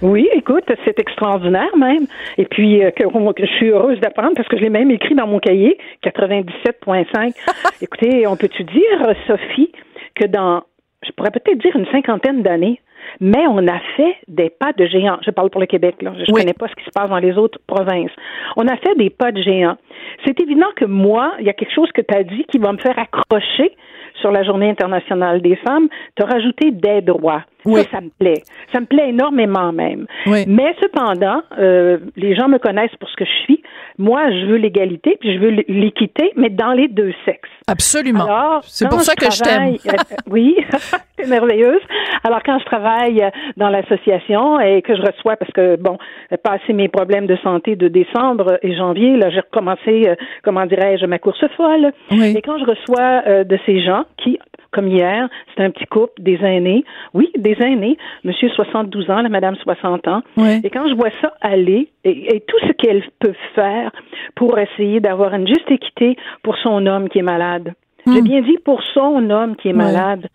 [0.00, 2.06] Oui, écoute, c'est extraordinaire même.
[2.38, 5.26] Et puis, euh, que, je suis heureuse d'apprendre parce que je l'ai même écrit dans
[5.26, 7.34] mon cahier, 97.5.
[7.82, 9.72] Écoutez, on peut-tu dire, Sophie,
[10.14, 10.62] que dans,
[11.04, 12.80] je pourrais peut-être dire une cinquantaine d'années,
[13.20, 15.18] mais on a fait des pas de géant.
[15.24, 16.12] Je parle pour le Québec, là.
[16.14, 18.10] Je ne connais pas ce qui se passe dans les autres provinces.
[18.56, 19.76] On a fait des pas de géant.
[20.24, 22.72] C'est évident que moi, il y a quelque chose que tu as dit qui va
[22.72, 23.72] me faire accrocher
[24.20, 27.42] sur la Journée internationale des femmes, tu as rajouté des droits.
[27.68, 27.82] Oui.
[27.90, 28.42] Ça, me plaît.
[28.72, 30.06] Ça me plaît énormément même.
[30.26, 33.62] Mais cependant, euh, les gens me connaissent pour ce que je suis.
[33.98, 37.50] Moi, je veux l'égalité, puis je veux l'équité, mais dans les deux sexes.
[37.66, 38.60] Absolument.
[38.62, 39.74] C'est pour ça que je t'aime.
[39.86, 40.56] Euh, oui,
[41.18, 41.80] c'est merveilleuse.
[42.24, 43.22] Alors, quand je travaille
[43.56, 45.98] dans l'association et que je reçois, parce que, bon,
[46.42, 51.04] passé mes problèmes de santé de décembre et janvier, là, j'ai recommencé, euh, comment dirais-je,
[51.06, 51.92] ma course folle.
[52.10, 54.38] Et quand je reçois de ces gens qui,
[54.70, 56.84] comme hier, c'est un petit couple, des aînés.
[57.14, 57.96] Oui, des aînés.
[58.24, 60.22] Monsieur 72 ans, la madame 60 ans.
[60.62, 63.90] Et quand je vois ça aller, et, tout ce qu'elles peuvent faire
[64.34, 67.74] pour essayer d'avoir une juste équité pour son homme qui est malade.
[68.12, 68.24] J'ai hmm.
[68.24, 70.28] bien dit pour son homme qui est malade.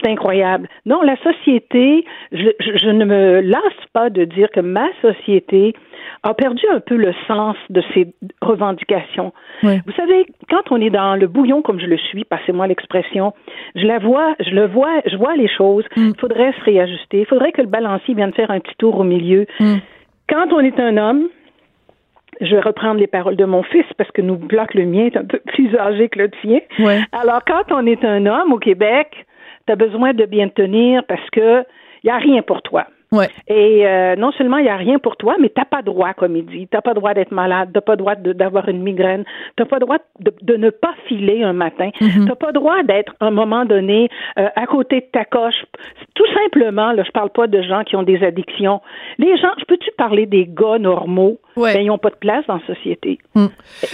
[0.00, 0.68] C'est incroyable.
[0.86, 5.74] Non, la société, je, je, ne me lasse pas de dire que ma société
[6.22, 9.32] a perdu un peu le sens de ses revendications.
[9.62, 13.32] Vous savez, quand on est dans le bouillon comme je le suis, passez-moi l'expression,
[13.74, 15.84] je la vois, je le vois, je vois les choses.
[15.96, 16.10] Mm.
[16.14, 17.20] Il faudrait se réajuster.
[17.20, 19.46] Il faudrait que le balancier vienne faire un petit tour au milieu.
[19.60, 19.76] Mm.
[20.28, 21.28] Quand on est un homme,
[22.42, 25.16] je vais reprendre les paroles de mon fils parce que nous bloque le mien est
[25.16, 26.60] un peu plus âgé que le tien.
[27.12, 29.26] Alors, quand on est un homme au Québec,
[29.66, 31.64] tu as besoin de bien tenir parce que
[32.02, 32.86] il n'y a rien pour toi.
[33.12, 33.28] Ouais.
[33.46, 36.34] Et euh, non seulement il n'y a rien pour toi, mais t'as pas droit, comme
[36.34, 36.66] il dit.
[36.70, 39.24] T'as pas droit d'être malade, t'as pas droit d'avoir une migraine,
[39.56, 43.14] t'as pas droit de, de, ne pas filer un matin, mm t'as pas droit d'être
[43.20, 45.64] à un moment donné euh, à côté de ta coche.
[46.14, 48.80] Tout simplement, là, je parle pas de gens qui ont des addictions.
[49.18, 51.38] Les gens, je peux-tu parler des gars normaux?
[51.56, 51.74] Ouais.
[51.74, 53.18] Ben, ils n'ont pas de place dans la société.
[53.34, 53.46] Mm.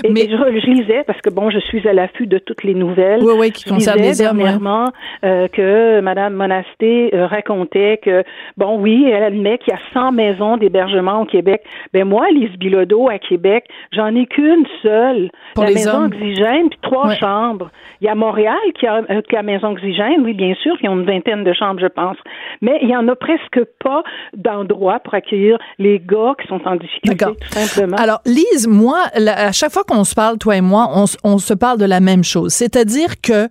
[0.05, 0.29] Et, mais...
[0.29, 3.21] je, lisais, parce que bon, je suis à l'affût de toutes les nouvelles.
[3.23, 4.37] Oui, oui, qui concernent les hommes.
[4.37, 4.93] dernièrement
[5.25, 8.23] euh, que Mme Monasté racontait que,
[8.57, 11.63] bon, oui, elle admet qu'il y a 100 maisons d'hébergement au Québec.
[11.93, 15.31] Ben moi, Lise Bilodeau, à Québec, j'en ai qu'une seule.
[15.55, 16.05] Pour la les maison hommes.
[16.07, 17.71] Oxygène, puis trois chambres.
[18.01, 20.89] Il y a Montréal qui a, euh, qui a maison Oxygène, oui, bien sûr, qui
[20.89, 22.17] ont une vingtaine de chambres, je pense.
[22.61, 24.03] Mais il y en a presque pas
[24.35, 27.97] d'endroits pour accueillir les gars qui sont en difficulté, tout simplement.
[27.97, 31.55] Alors, Lise, moi, à chaque fois qu'on se parle, toi et moi, on, on se
[31.55, 32.53] parle de la même chose.
[32.53, 33.49] C'est-à-dire que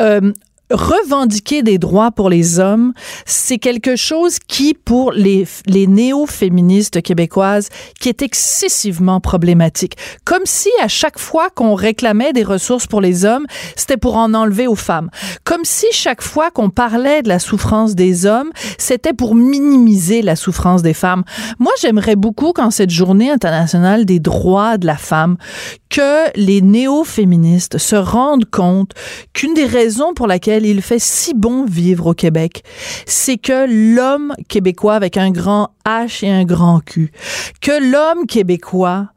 [0.00, 0.32] euh,
[0.72, 2.92] revendiquer des droits pour les hommes,
[3.26, 7.68] c'est quelque chose qui, pour les, néo-féministes québécoises,
[8.00, 9.96] qui est excessivement problématique.
[10.24, 14.34] Comme si à chaque fois qu'on réclamait des ressources pour les hommes, c'était pour en
[14.34, 15.10] enlever aux femmes.
[15.44, 20.36] Comme si chaque fois qu'on parlait de la souffrance des hommes, c'était pour minimiser la
[20.36, 21.24] souffrance des femmes.
[21.58, 25.36] Moi, j'aimerais beaucoup qu'en cette journée internationale des droits de la femme,
[25.90, 28.92] que les néo-féministes se rendent compte
[29.34, 32.62] qu'une des raisons pour laquelle il fait si bon vivre au Québec,
[33.06, 37.12] c'est que l'homme québécois avec un grand H et un grand Q,
[37.60, 39.08] que l'homme québécois,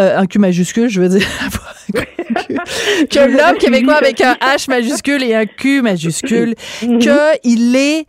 [0.00, 1.26] euh, un Q majuscule, je veux dire,
[3.10, 8.06] que l'homme québécois avec un H majuscule et un Q majuscule, qu'il est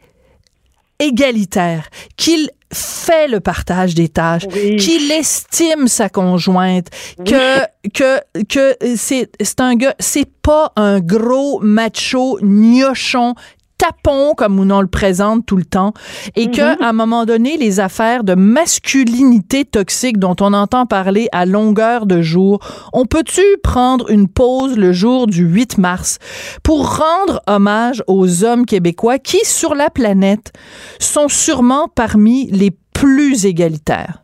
[1.00, 4.76] égalitaire, qu'il fait le partage des tâches, Oui.
[4.78, 6.88] qu'il estime sa conjointe,
[7.26, 7.62] que
[7.94, 13.34] que que c'est c'est un gars, c'est pas un gros macho gnochon
[13.78, 15.94] tapon comme on le présente tout le temps
[16.36, 16.84] et que Mm-hmm.
[16.84, 22.06] à un moment donné les affaires de masculinité toxique dont on entend parler à longueur
[22.06, 22.60] de jour
[22.94, 26.20] on peut-tu prendre une pause le jour du 8 mars
[26.64, 30.54] pour rendre hommage aux hommes québécois qui sur la planète
[31.00, 34.24] sont sûrement parmi les plus égalitaires?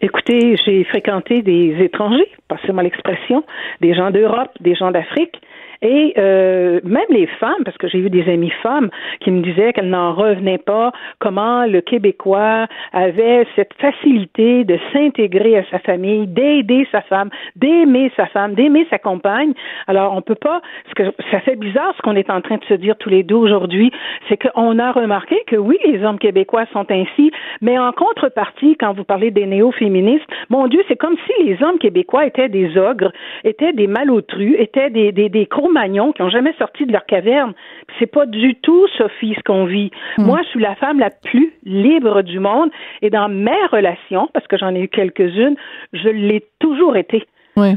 [0.00, 3.44] Écoutez, j'ai fréquenté des étrangers, passez-moi l'expression,
[3.80, 5.36] des gens d'Europe, des gens d'Afrique.
[5.82, 8.88] Et euh, même les femmes, parce que j'ai eu des amies femmes
[9.20, 15.58] qui me disaient qu'elles n'en revenaient pas, comment le Québécois avait cette facilité de s'intégrer
[15.58, 19.52] à sa famille, d'aider sa femme, d'aimer sa femme, d'aimer sa compagne.
[19.88, 22.64] Alors on peut pas, ce que ça fait bizarre ce qu'on est en train de
[22.64, 23.90] se dire tous les deux aujourd'hui,
[24.28, 28.92] c'est qu'on a remarqué que oui, les hommes québécois sont ainsi, mais en contrepartie, quand
[28.92, 33.12] vous parlez des néo-féministes, mon Dieu, c'est comme si les hommes québécois étaient des ogres,
[33.44, 37.52] étaient des malotrus, étaient des, des, des Cro-Magnons qui n'ont jamais sorti de leur caverne.
[37.98, 39.90] C'est pas du tout, Sophie, ce qu'on vit.
[40.18, 44.46] Moi, je suis la femme la plus libre du monde et dans mes relations, parce
[44.46, 45.56] que j'en ai eu quelques-unes,
[45.92, 47.24] je l'ai toujours été.
[47.56, 47.76] oui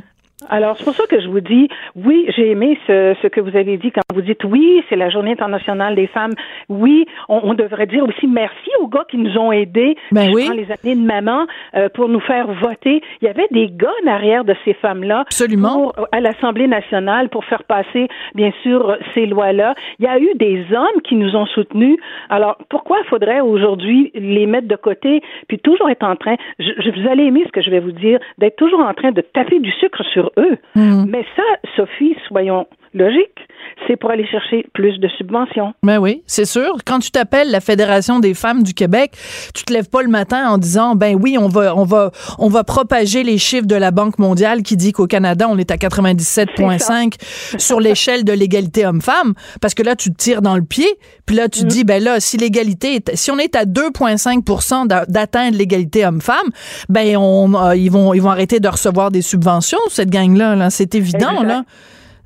[0.50, 3.56] Alors, c'est pour ça que je vous dis, oui, j'ai aimé ce, ce que vous
[3.56, 6.34] avez dit quand vous dites oui, c'est la journée internationale des femmes.
[6.68, 10.36] Oui, on, on devrait dire aussi merci aux gars qui nous ont aidés Ben durant
[10.36, 10.50] oui.
[10.58, 11.46] les années de maman
[11.76, 13.02] euh, pour nous faire voter.
[13.22, 15.92] Il y avait des gars en arrière de ces femmes-là Absolument.
[15.94, 19.74] pour- à l'Assemblée nationale pour faire passer, bien sûr, ces lois-là.
[20.00, 21.98] Il y a eu des hommes qui nous ont soutenus.
[22.30, 26.90] Alors, pourquoi faudrait aujourd'hui les mettre de côté puis toujours être en train, je, je-
[27.02, 29.60] vous allez aimer ce que je vais vous dire, d'être toujours en train de taper
[29.60, 30.58] du sucre sur eux.
[30.76, 31.44] Mais ça,
[31.76, 33.40] Sophie, soyons logiques,
[33.88, 35.74] c'est pour aller chercher plus de subventions.
[35.84, 36.76] Ben oui, c'est sûr.
[36.86, 39.12] Quand tu t'appelles la Fédération des femmes du Québec,
[39.54, 42.48] tu te lèves pas le matin en disant ben oui, on va on va on
[42.48, 45.76] va propager les chiffres de la Banque mondiale qui dit qu'au Canada, on est à
[45.78, 47.14] 97.5
[47.60, 50.88] sur l'échelle de l'égalité homme-femme parce que là tu te tires dans le pied,
[51.26, 54.88] puis là tu te dis ben là si l'égalité est, si on est à 2.5
[54.88, 56.50] d'a- d'atteindre l'égalité homme-femme,
[56.90, 60.56] ben on euh, ils vont ils vont arrêter de recevoir des subventions cette gang là,
[60.56, 60.70] là.
[60.70, 61.48] c'est évident Exact.
[61.48, 61.64] là.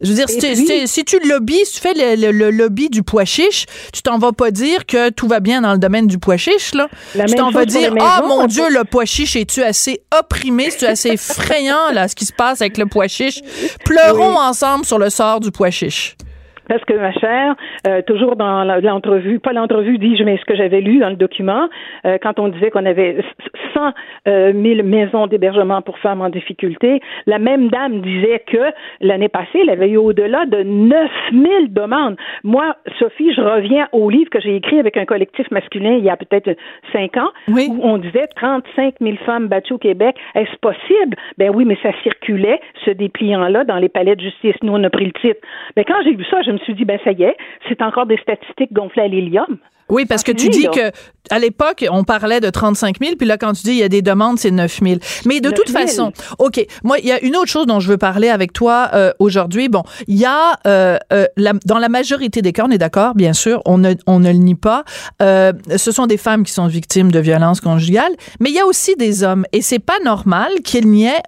[0.02, 2.32] Je veux dire, si, tu- puis- si- si tu lobbies, si tu fais le, le-
[2.32, 5.74] le lobby du pois chiche, tu t'en vas pas dire que tout va bien dans
[5.74, 6.88] le domaine du pois chiche, là.
[7.16, 10.66] La tu t'en vas dire, ah maisons, mon Dieu, le pois chiche, es-tu assez opprimé,
[10.68, 13.40] es-tu assez effrayant, là, ce qui se passe avec le pois chiche?
[13.84, 16.16] Pleurons ensemble sur le sort du pois chiche.
[16.70, 17.56] Parce que ma chère,
[17.88, 21.68] euh, toujours dans l'entrevue, pas l'entrevue, dis-je, mais ce que j'avais lu dans le document,
[22.06, 23.18] euh, quand on disait qu'on avait
[23.74, 23.92] 100
[24.28, 29.60] euh, 000 maisons d'hébergement pour femmes en difficulté, la même dame disait que l'année passée,
[29.64, 32.18] elle avait eu au-delà de 9 000 demandes.
[32.44, 36.10] Moi, Sophie, je reviens au livre que j'ai écrit avec un collectif masculin il y
[36.10, 36.56] a peut-être
[36.94, 37.68] 5 ans, Oui.
[37.72, 40.16] où on disait 35 000 femmes battues au Québec.
[40.36, 41.18] Est-ce possible?
[41.40, 44.56] Ben oui, mais ça circulait, ce dépliant-là, dans les palais de justice.
[44.62, 45.40] Nous, on a pris le titre.
[45.76, 47.36] Mais quand j'ai vu ça, je me suis dit, ben ça y est,
[47.68, 49.58] c'est encore des statistiques gonflées à l'hélium.
[49.90, 50.92] Oui, parce que tu dis que
[51.30, 53.90] à l'époque, on parlait de 35 000, puis là, quand tu dis il y a
[53.90, 55.00] des demandes, c'est 9 000.
[55.26, 55.80] Mais de 9 toute 000.
[55.80, 58.90] façon, OK, moi, il y a une autre chose dont je veux parler avec toi
[58.94, 59.70] euh, aujourd'hui.
[59.70, 63.16] Bon, il y a, euh, euh, la- dans la majorité des cas, on est d'accord,
[63.16, 64.84] bien sûr, on ne, on ne le nie pas,
[65.22, 68.96] ce sont des femmes qui sont victimes de violences conjugales, mais il y a aussi
[68.96, 71.22] des hommes, et c'est pas normal qu'il n'y ait,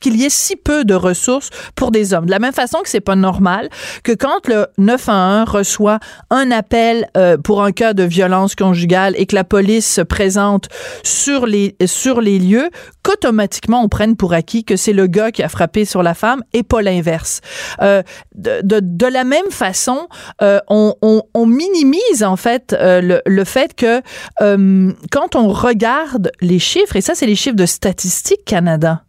[0.00, 2.26] qu'il y ait si peu de ressources pour des hommes.
[2.26, 3.68] De la même façon que c'est pas normal
[4.02, 5.98] que quand le 911 reçoit
[6.30, 7.08] un appel
[7.44, 10.68] pour un cas de violence conjugale et que la police se présente
[11.04, 12.70] sur les sur les lieux,
[13.04, 16.42] qu'automatiquement on prenne pour acquis que c'est le gars qui a frappé sur la femme
[16.52, 17.40] et pas l'inverse.
[17.80, 18.02] Euh,
[18.34, 20.08] de, de, de la même façon,
[20.42, 24.02] euh, on, on, on minimise en fait euh, le, le fait que
[24.40, 29.02] euh, quand on regarde les chiffres, et ça c'est les chiffres de Statistique Canada,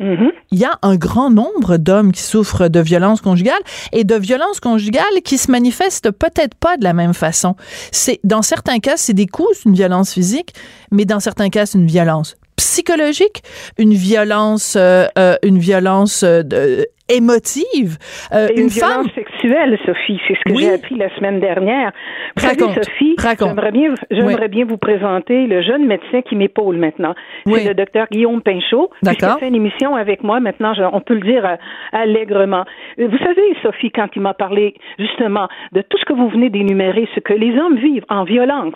[0.00, 0.32] Mhm.
[0.50, 4.60] il y a un grand nombre d'hommes qui souffrent de violences conjugales et de violences
[4.60, 7.54] conjugales qui se manifestent peut-être pas de la même façon.
[7.92, 10.52] C'est dans certains cas c'est des coups, c'est une violence physique,
[10.90, 13.42] mais dans certains cas c'est une violence psychologique,
[13.78, 17.98] une violence, euh, euh, une violence euh, de- émotive.
[18.32, 20.62] Euh, une, une femme, violence sexuelle, Sophie, c'est ce que Oui.
[20.62, 21.92] j'ai appris la semaine dernière.
[22.36, 24.48] Vous Raconte, savez, Sophie, j'aimerais bien, j'aimerais Oui.
[24.48, 27.14] bien vous présenter le jeune médecin qui m'épaule maintenant.
[27.44, 27.60] Oui.
[27.60, 28.88] C'est le docteur Guillaume Pinchot.
[29.02, 29.18] D'accord.
[29.36, 31.56] Puisqu'il fait une émission avec moi maintenant, je- on peut le dire euh,
[31.92, 32.64] allègrement.
[32.98, 36.48] Euh, Vous savez, Sophie, quand il m'a parlé justement de tout ce que vous venez
[36.48, 38.74] d'énumérer, ce que les hommes vivent en violence,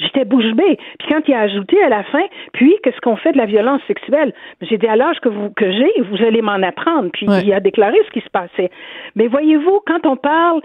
[0.00, 0.76] j'étais bouche bée.
[0.98, 2.22] Puis quand il a ajouté à la fin,
[2.52, 4.32] puis qu'est-ce qu'on fait de la violence sexuelle,
[4.62, 7.10] j'ai dit à l'âge que vous que j'ai, vous allez m'en apprendre.
[7.12, 7.42] Puis Ouais.
[7.44, 8.70] il a déclaré ce qui se passait.
[9.16, 10.60] Mais voyez-vous, quand on parle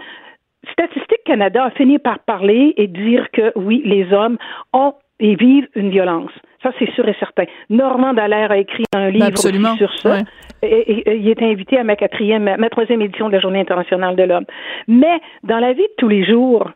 [0.72, 4.36] Statistique Canada a fini par parler et dire que oui, les hommes
[4.72, 6.30] ont et vivent une violence.
[6.62, 7.44] Ça, c'est sûr et certain.
[7.70, 9.74] Normand Dallaire a écrit un livre Absolument.
[9.76, 10.10] sur ça.
[10.10, 10.22] Ouais.
[10.62, 14.16] Et, et- il est invité à ma quatrième, ma troisième édition de la Journée internationale
[14.16, 14.44] de l'homme.
[14.88, 16.70] Mais dans la vie de tous les jours,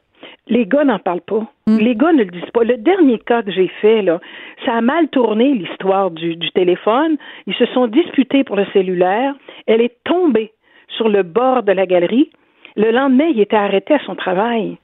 [0.50, 1.46] les gars n'en parlent pas.
[1.66, 2.64] Les gars ne le disent pas.
[2.64, 4.20] Le dernier cas que j'ai fait, là,
[4.66, 7.16] ça a mal tourné l'histoire du, du téléphone.
[7.46, 9.34] Ils se sont disputés pour le cellulaire.
[9.66, 10.52] Elle est tombée
[10.88, 12.30] sur le bord de la galerie.
[12.76, 14.76] Le lendemain, il était arrêté à son travail.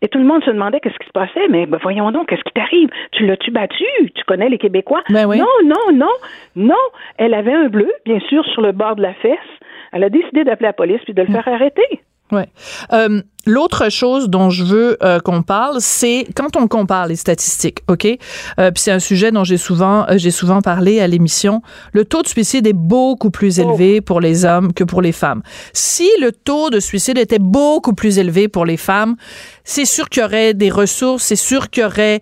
[0.00, 1.48] Et tout le monde se demandait qu'est-ce qui se passait.
[1.48, 2.88] Mais ben, voyons donc, qu'est-ce qui t'arrive?
[3.12, 3.84] Tu l'as-tu battu?
[4.14, 5.02] Tu connais les Québécois?
[5.10, 5.38] Ben oui.
[5.38, 6.12] Non, non, non,
[6.56, 6.74] non.
[7.18, 9.38] Elle avait un bleu, bien sûr, sur le bord de la fesse.
[9.92, 12.00] Elle a décidé d'appeler la police puis de le faire arrêter.
[12.30, 12.48] Ouais.
[12.92, 17.80] Euh, L'autre chose dont je veux euh, qu'on parle, c'est quand on compare les statistiques,
[17.88, 18.06] ok?
[18.06, 21.60] Euh, Puis c'est un sujet dont j'ai souvent, j'ai souvent parlé à l'émission.
[21.92, 25.42] Le taux de suicide est beaucoup plus élevé pour les hommes que pour les femmes.
[25.72, 29.16] Si le taux de suicide était beaucoup plus élevé pour les femmes,
[29.64, 32.20] c'est sûr qu'il y aurait des ressources, c'est sûr qu'il y aurait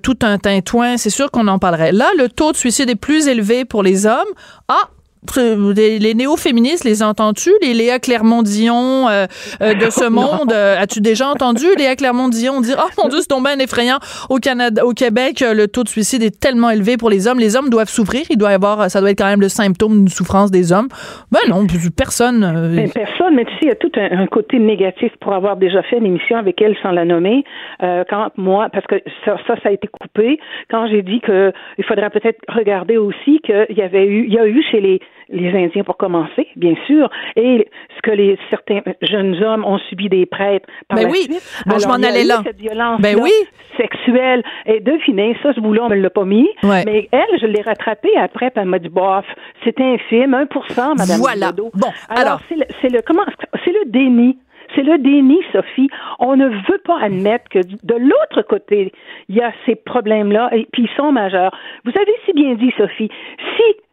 [0.00, 1.90] tout un tintouin, c'est sûr qu'on en parlerait.
[1.90, 4.30] Là, le taux de suicide est plus élevé pour les hommes.
[4.68, 4.90] Ah,
[5.36, 7.50] les, néo-féministes, les entends-tu?
[7.62, 9.26] Les Léa Clermont-Dion euh,
[9.62, 10.52] euh, de ce monde.
[10.52, 13.98] euh, As-tu déjà entendu Léa Clermont-Dion dire «Oh mon Dieu, c'est tombé un effrayant.
[14.30, 17.38] Au Canada, au Québec, euh, le taux de suicide est tellement élevé pour les hommes.
[17.38, 18.22] Les hommes doivent souffrir.
[18.30, 20.88] Il doit y avoir, ça doit être quand même le symptôme d'une souffrance des hommes.»
[21.30, 21.66] Ben non,
[21.96, 22.44] personne...
[22.44, 25.32] euh, Ben, personne, mais tu sais, il y a tout un, un côté négatif pour
[25.32, 27.44] avoir déjà fait une émission avec elle sans la nommer.
[27.82, 30.38] Euh, quand moi, parce que ça, ça, ça a été coupé,
[30.70, 34.38] quand j'ai dit que il faudrait peut-être regarder aussi qu'il y avait eu, il y
[34.38, 35.00] a eu chez les
[35.32, 40.08] les Indiens pour commencer, bien sûr, et ce que les certains jeunes hommes ont subi
[40.08, 41.22] des prêtres par Ben la oui.
[41.22, 41.62] suite.
[41.66, 42.42] Bon, je Alors, m'en allais là.
[42.44, 43.30] Cette violence Ben oui.
[43.76, 44.42] sexuelle.
[44.66, 46.48] Et devinez, ça, ce boulot, on me l'a pas mis.
[46.62, 46.82] Ouais.
[46.86, 49.24] Mais elle, je l'ai rattrapée après, puis elle m'a dit, bof,
[49.64, 51.52] c'était infime, 1%, madame Voilà.
[51.52, 51.70] Bon,
[52.08, 52.20] alors.
[52.26, 53.22] alors c'est le, c'est le comment
[53.64, 54.38] c'est le déni.
[54.74, 55.90] C'est le déni, Sophie.
[56.18, 58.90] On ne veut pas admettre que de l'autre côté,
[59.28, 61.54] il y a ces problèmes-là, et puis ils sont majeurs.
[61.84, 63.10] Vous avez si bien dit, Sophie,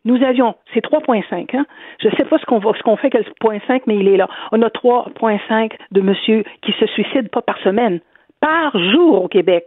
[0.05, 1.65] nous avions, c'est 3,5, hein?
[2.01, 4.17] Je ne sais pas ce qu'on ce qu'on fait avec le 0,5, mais il est
[4.17, 4.27] là.
[4.51, 7.99] On a 3,5 de monsieur qui se suicident pas par semaine,
[8.39, 9.65] par jour au Québec.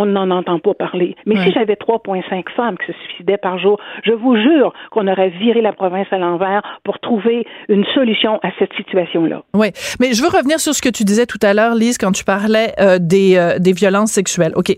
[0.00, 1.16] On n'en entend pas parler.
[1.26, 1.44] Mais Ouais.
[1.46, 5.60] si j'avais 3,5 femmes qui se suicidaient par jour, je vous jure qu'on aurait viré
[5.60, 9.42] la province à l'envers pour trouver une solution à cette situation-là.
[9.54, 9.68] Oui,
[9.98, 12.22] mais je veux revenir sur ce que tu disais tout à l'heure, Lise, quand tu
[12.22, 14.52] parlais euh, des, euh, des violences sexuelles.
[14.54, 14.70] OK.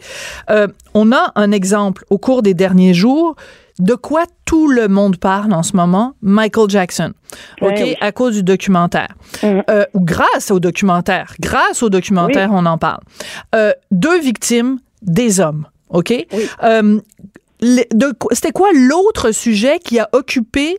[0.48, 3.34] Euh, on a un exemple au cours des derniers jours
[3.78, 7.12] de quoi tout le monde parle en ce moment, Michael Jackson.
[7.60, 7.96] OK, oui.
[8.00, 9.14] à cause du documentaire.
[9.42, 9.62] Mhm.
[9.70, 11.34] Euh, ou grâce au documentaire.
[11.40, 13.00] Grâce au documentaire, on en parle.
[13.54, 15.66] Euh, deux victimes, des hommes.
[15.90, 16.12] OK?
[16.62, 17.00] Euh,
[18.32, 20.78] C'était quoi l'autre sujet qui a occupé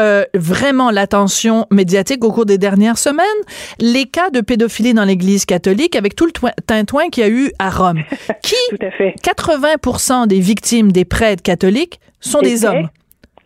[0.00, 3.24] euh, vraiment l'attention médiatique au cours des dernières semaines,
[3.78, 6.32] les cas de pédophilie dans l'Église catholique avec tout le
[6.66, 8.02] tintouin qu'il y a eu à Rome.
[8.42, 9.14] Qui, Tout à fait.
[9.22, 12.88] 80 des victimes des prêtres catholiques sont des hommes.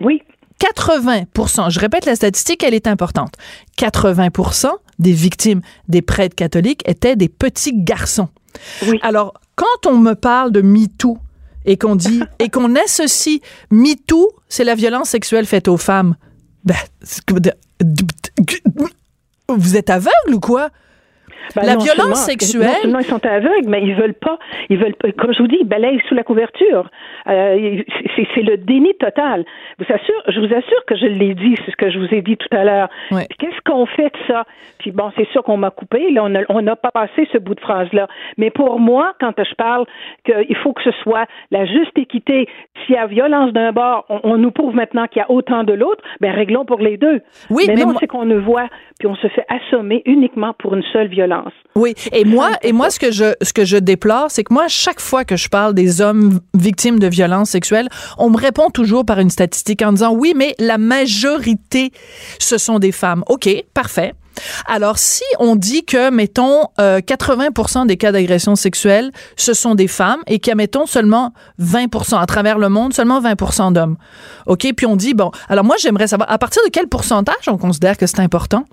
[0.00, 0.22] Oui.
[0.60, 3.34] 80% je répète la statistique, elle est importante.
[3.78, 8.28] 80% des victimes des prêtres catholiques étaient des petits garçons.
[8.86, 8.98] Oui.
[9.02, 11.18] Alors, quand on me parle de MeToo
[11.64, 16.16] et qu'on dit et qu'on associe MeToo, c'est la violence sexuelle faite aux femmes.
[16.64, 16.76] Ben,
[19.48, 20.70] vous êtes aveugle ou quoi?
[21.56, 24.38] Ben La non violence sexuelle- Non seulement ils sont aveugles, mais ils veulent pas.
[24.68, 25.10] Ils veulent pas.
[25.12, 26.90] Comme je vous dis, ils balayent sous la couverture.
[27.28, 27.82] Euh,
[28.34, 29.44] c'est le déni total.
[29.78, 32.22] Vous assure, je vous assure que je l'ai dit, c'est ce que je vous ai
[32.22, 32.88] dit tout à l'heure.
[33.10, 33.26] Ouais.
[33.38, 34.44] Qu'est-ce qu'on fait de ça?
[34.78, 36.10] Puis bon, c'est sûr qu'on m'a coupé.
[36.10, 38.08] Là, on n'a pas passé ce bout de phrase là.
[38.36, 39.84] Mais pour moi, quand je parle
[40.24, 42.48] qu'il faut que ce soit la juste équité.
[42.86, 45.64] S'il y a violence d'un bord, on, on nous prouve maintenant qu'il y a autant
[45.64, 46.02] de l'autre.
[46.20, 47.20] Ben réglons pour les deux.
[47.50, 48.66] Oui, mais, mais non, moi- c'est qu'on ne voit
[48.98, 51.27] puis on se fait assommer uniquement pour une seule violence.
[51.74, 54.66] Oui, et moi, et moi, ce que je, ce que je déplore, c'est que moi,
[54.68, 59.04] chaque fois que je parle des hommes victimes de violences sexuelles, on me répond toujours
[59.04, 61.92] par une statistique en disant oui, mais la majorité,
[62.38, 63.22] ce sont des femmes.
[63.28, 64.14] Ok, parfait.
[64.66, 69.88] Alors, si on dit que, mettons, euh, 80% des cas d'agression sexuelle, ce sont des
[69.88, 73.96] femmes et qu'il y a, mettons, seulement 20 à travers le monde, seulement 20 d'hommes.
[74.46, 74.66] OK?
[74.76, 77.96] Puis on dit, bon, alors moi, j'aimerais savoir, à partir de quel pourcentage on considère
[77.96, 78.64] que c'est important?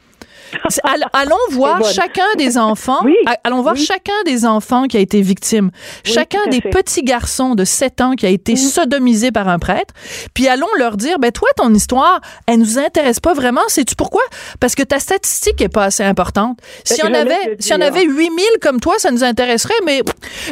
[1.14, 3.00] Allons voir chacun des enfants.
[3.04, 3.84] Oui, Allons voir oui.
[3.86, 5.72] chacun des enfants qui a été victime.
[6.04, 6.70] chacun des fait.
[6.70, 9.94] petits garçons de 7 ans qui a été sodomisé par un prêtre.
[10.34, 13.62] Puis allons leur dire, ben toi, ton histoire, elle nous intéresse pas vraiment.
[13.68, 14.22] Sais-tu pourquoi?
[14.60, 16.60] Parce que ta statistique est pas assez importante.
[16.84, 20.02] Si Ben, on avait, si on avait 8000 comme toi, ça nous intéresserait, mais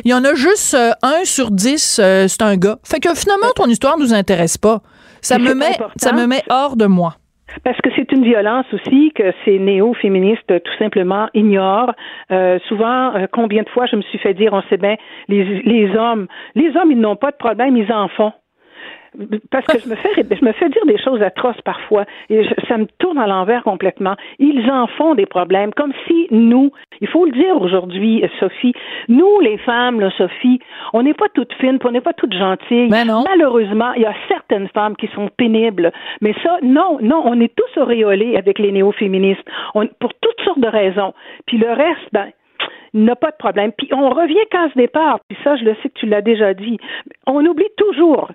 [0.06, 2.80] il y en a juste euh, un sur 10, euh, c'est un gars.
[2.84, 4.82] Fait que finalement, ton histoire nous intéresse pas.
[5.22, 7.16] Ça me met, ça me met hors de moi.
[7.64, 11.94] Parce que c'est une violence aussi que ces néo-féministes tout simplement ignorent.
[12.32, 14.96] Euh, souvent, euh, combien de fois je me suis fait dire, on sait bien,
[15.28, 18.34] les, les hommes, les hommes, ils n'ont pas de problème, ils en font
[19.52, 22.78] parce que je me fais je me fais dire des choses atroces parfois et ça
[22.78, 24.16] me tourne à l'envers complètement.
[24.40, 28.74] Ils en font des problèmes comme si nous, il faut le dire aujourd'hui, Sophie,
[29.08, 30.60] nous les femmes, là, Sophie,
[30.94, 32.90] on n'est pas toutes fines, on n'est pas toutes gentilles.
[32.90, 33.24] Mais non.
[33.30, 35.92] Malheureusement, il y a certaines femmes qui sont pénibles,
[36.22, 40.60] mais ça, non, non, on est tous auréolés avec les néo-féministes on, pour toutes sortes
[40.60, 41.14] de raisons.
[41.46, 42.28] Puis le reste, ben
[42.94, 43.72] n'a pas de problème.
[43.72, 46.54] Puis on revient qu'à ce départ, puis ça, je le sais que tu l'as déjà
[46.54, 46.78] dit.
[47.26, 48.30] On oublie toujours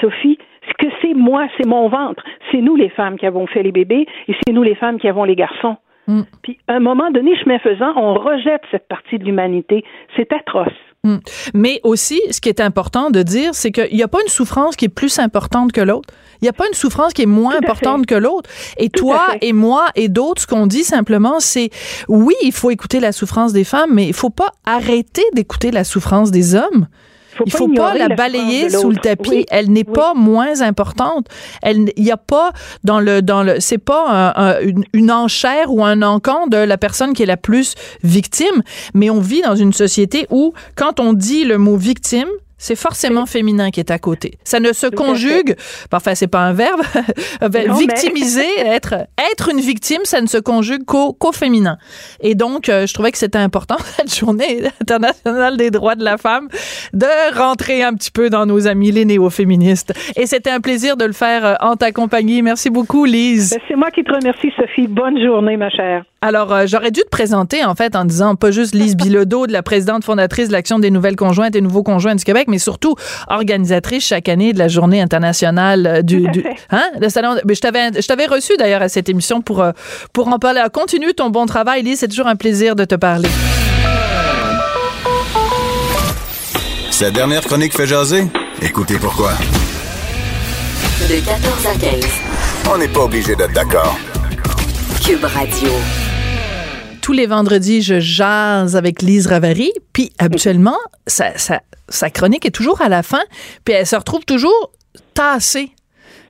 [0.00, 0.38] Sophie,
[0.68, 2.22] ce que c'est moi, c'est mon ventre.
[2.50, 5.08] C'est nous les femmes qui avons fait les bébés et c'est nous les femmes qui
[5.08, 5.76] avons les garçons.
[6.06, 6.22] Mm.
[6.42, 9.84] Puis, à un moment donné, chemin faisant, on rejette cette partie de l'humanité.
[10.16, 10.72] C'est atroce.
[11.04, 11.16] Mm.
[11.54, 14.76] Mais aussi, ce qui est important de dire, c'est qu'il n'y a pas une souffrance
[14.76, 16.14] qui est plus importante que l'autre.
[16.40, 18.50] Il n'y a pas une souffrance qui est moins importante que l'autre.
[18.76, 21.70] Et toi et moi et d'autres, ce qu'on dit simplement, c'est
[22.08, 25.84] oui, il faut écouter la souffrance des femmes, mais il faut pas arrêter d'écouter la
[25.84, 26.86] souffrance des hommes.
[27.36, 29.30] Faut il pas faut pas la la balayer sous le tapis.
[29.30, 29.46] Oui.
[29.50, 29.94] Elle n'est Oui.
[29.94, 31.26] pas moins importante.
[31.62, 32.52] Elle, il y a pas
[32.84, 36.56] dans le dans le, c'est pas un- un- une, une enchère ou un encan de
[36.58, 38.62] la personne qui est la plus victime.
[38.94, 42.28] Mais on vit dans une société où quand on dit le mot victime
[42.62, 44.34] c'est forcément féminin qui est à côté.
[44.44, 45.56] Ça ne se conjugue,
[45.90, 46.80] parfois c'est pas un verbe,
[47.52, 48.94] mais- victimiser, être,
[49.32, 51.76] être une victime, ça ne se conjugue qu'au qu'au féminin.
[52.20, 56.18] Et donc, euh, je trouvais que c'était important, cette journée internationale des droits de la
[56.18, 56.48] femme,
[56.92, 59.92] de rentrer un petit peu dans nos amis les néo-féministes.
[60.14, 62.42] Et c'était un plaisir de le faire euh, en ta compagnie.
[62.42, 63.50] Merci beaucoup, Lise.
[63.50, 64.86] Ben, c'est moi qui te remercie, Sophie.
[64.86, 66.04] Bonne journée, ma chère.
[66.24, 69.52] Alors, euh, j'aurais dû te présenter, en fait, en disant pas juste Lise Bilodeau, de
[69.52, 72.94] la présidente fondatrice de l'Action des nouvelles conjointes et nouveaux conjoints du Québec, mais surtout
[73.26, 76.28] organisatrice chaque année de la Journée internationale euh, du...
[76.70, 79.72] Hein, le salon, mais je t'avais je t'avais reçu, d'ailleurs, à cette émission pour, euh,
[80.12, 80.60] pour en parler.
[80.60, 81.98] Alors, Continue ton bon travail, Lise.
[81.98, 83.28] C'est toujours un plaisir de te parler.
[86.90, 88.28] Cette dernière chronique fait jaser?
[88.62, 89.32] Écoutez pourquoi.
[91.08, 92.04] De 14 à 15.
[92.72, 93.98] On n'est pas obligé d'être d'accord.
[95.04, 95.70] Cube Radio.
[97.02, 99.72] Tous les vendredis, je jase avec Lise Ravary.
[99.92, 100.78] Puis, habituellement,
[101.08, 103.22] sa, sa, sa chronique est toujours à la fin.
[103.64, 104.70] Puis, elle se retrouve toujours
[105.12, 105.72] tassée.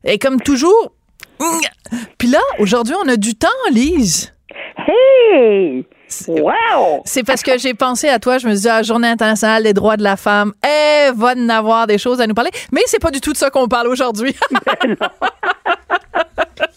[0.04, 0.92] Et comme toujours...
[2.18, 4.32] Puis là, aujourd'hui, on a du temps, Lise.
[4.78, 5.84] Hey!
[6.26, 7.02] Wow!
[7.04, 9.74] C'est parce que j'ai pensé à toi, je me suis dit, ah, Journée internationale des
[9.74, 12.50] droits de la femme, elle va en avoir des choses à nous parler.
[12.70, 14.34] Mais c'est pas du tout de ça qu'on parle aujourd'hui.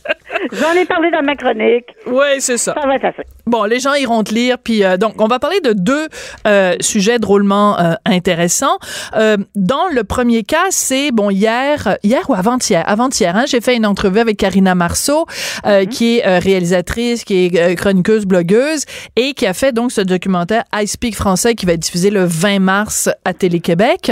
[0.52, 1.86] J'en ai parlé dans ma chronique.
[2.08, 2.74] oui, c'est ça.
[2.80, 3.24] Ça va être assez.
[3.46, 4.58] Bon, les gens iront te lire.
[4.58, 6.08] Puis euh, donc, on va parler de deux
[6.48, 8.78] euh, sujets drôlement euh, intéressants.
[9.16, 13.76] Euh, dans le premier cas, c'est bon hier, hier ou avant-hier, avant-hier, hein, j'ai fait
[13.76, 15.26] une entrevue avec Karina Marceau,
[15.66, 18.86] euh, qui est euh, réalisatrice, qui est euh, chroniqueuse, blogueuse,
[19.16, 22.26] et qui a fait donc ce documentaire I Speak français qui va être diffusé le
[22.26, 24.12] 20 mars à Télé-Québec.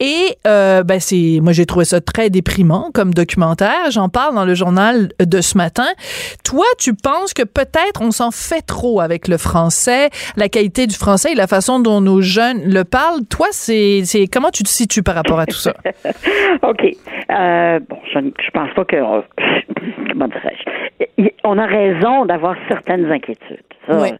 [0.00, 3.90] Et euh, ben c'est, moi j'ai trouvé ça très déprimant comme documentaire.
[3.90, 5.65] J'en parle dans le journal de ce matin.
[6.44, 10.94] Toi, tu penses que peut-être on s'en fait trop avec le français, la qualité du
[10.94, 13.24] français et la façon dont nos jeunes le parlent.
[13.30, 14.02] Toi, c'est,
[14.32, 15.72] comment tu te situes par rapport à tout ça?
[16.62, 16.84] OK.
[17.30, 18.96] Euh, bon, je, ne- pense pas que.
[20.12, 21.24] comment dirais-je?
[21.44, 23.62] On a raison d'avoir certaines inquiétudes.
[23.88, 24.10] Ça, Oui.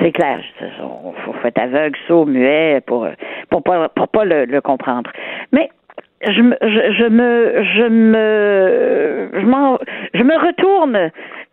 [0.00, 0.40] C'est clair.
[0.82, 3.06] On faut faut être aveugle, sourd, muet pour,
[3.48, 5.10] pour pas, pour pas le, le comprendre.
[5.52, 5.68] Mais
[6.30, 9.78] je me, je, je me, je me, je, m'en-
[10.14, 11.10] je me retourne.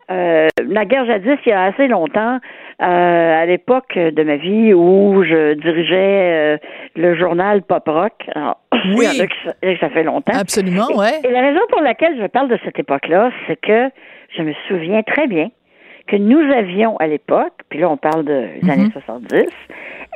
[0.10, 2.40] Euh, la guerre jadis, il y a assez longtemps,
[2.82, 5.96] euh, à l'époque de ma vie où je dirigeais
[6.34, 6.58] euh,
[6.98, 8.14] le journal Pop Rock.
[8.36, 8.60] Alors,
[8.94, 9.06] Oui.
[9.14, 10.34] il y en a qui sa- que ça fait longtemps.
[10.38, 11.22] Absolument, ouais.
[11.24, 13.90] Et la raison pour laquelle je parle de cette époque-là, c'est que
[14.36, 15.48] je me souviens très bien
[16.08, 19.46] que nous avions à l'époque, puis là on parle des années 70,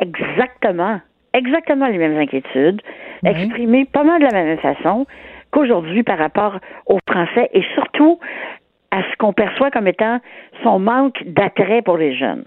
[0.02, 1.00] exactement,
[1.36, 2.82] exactement les mêmes inquiétudes,
[3.26, 5.06] exprimées pas mal de la même façon
[5.52, 8.20] qu'aujourd'hui par rapport au français et surtout
[8.92, 10.20] à ce qu'on perçoit comme étant
[10.64, 12.46] son manque d'attrait pour les jeunes.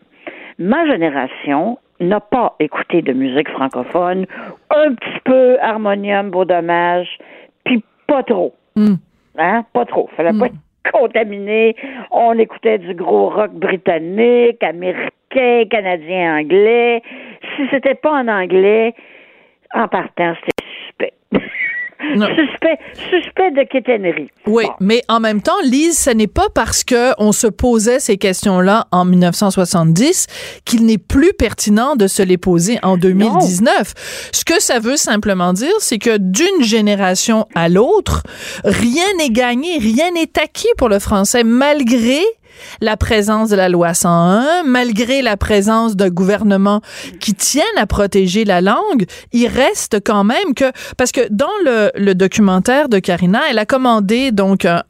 [0.59, 4.26] Ma génération n'a pas écouté de musique francophone,
[4.70, 7.18] un petit peu harmonium, beau dommage,
[7.64, 8.55] puis pas trop.
[8.76, 8.95] Mm.
[9.39, 9.64] Hein?
[9.72, 10.09] Pas trop.
[10.16, 11.76] Fallait pas être contaminé.
[12.11, 17.03] On écoutait du gros rock britannique, américain, canadien, anglais.
[17.57, 18.95] Si c'était pas en anglais,
[19.74, 21.14] en partant, c'était suspect.
[22.14, 22.79] suspect,
[23.11, 24.31] suspect de quétainerie.
[24.47, 28.16] Oui, mais en même temps, Lise, ce n'est pas parce que on se posait ces
[28.16, 30.26] questions-là en 1970
[30.64, 34.31] qu'il n'est plus pertinent de se les poser en 2019.
[34.33, 38.22] Ce que ça veut simplement dire, c'est que d'une génération à l'autre,
[38.64, 42.20] rien n'est gagné, rien n'est acquis pour le français, malgré
[42.81, 46.81] la présence de la loi 101, malgré la présence d'un gouvernement
[47.21, 52.15] qui tienne à protéger la langue, il reste quand même que parce que dans le,
[52.15, 54.83] documentaire de Karina, elle a commandé donc un,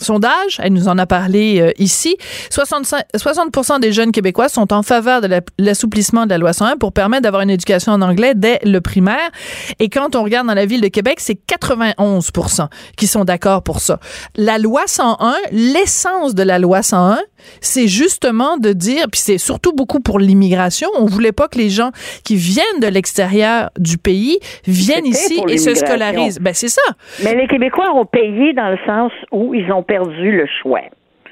[0.00, 2.16] sondage, elle nous en a parlé euh, ici,
[2.50, 6.92] 65, 60% des jeunes québécois sont en faveur de l'assouplissement de la loi 101 pour
[6.92, 9.30] permettre d'avoir une éducation en anglais dès le primaire
[9.78, 13.80] et quand on regarde dans la ville de Québec, c'est 91% qui sont d'accord pour
[13.80, 14.00] ça.
[14.36, 17.18] La loi 101, l'essence de la loi 101,
[17.60, 21.70] c'est justement de dire, puis c'est surtout beaucoup pour l'immigration, on voulait pas que les
[21.70, 21.90] gens
[22.24, 26.38] qui viennent de l'extérieur du pays viennent ici et se scolarisent.
[26.38, 26.82] Ben c'est ça.
[27.24, 30.82] Mais les Québécois ont payé dans le sens où ils ont perdu le choix.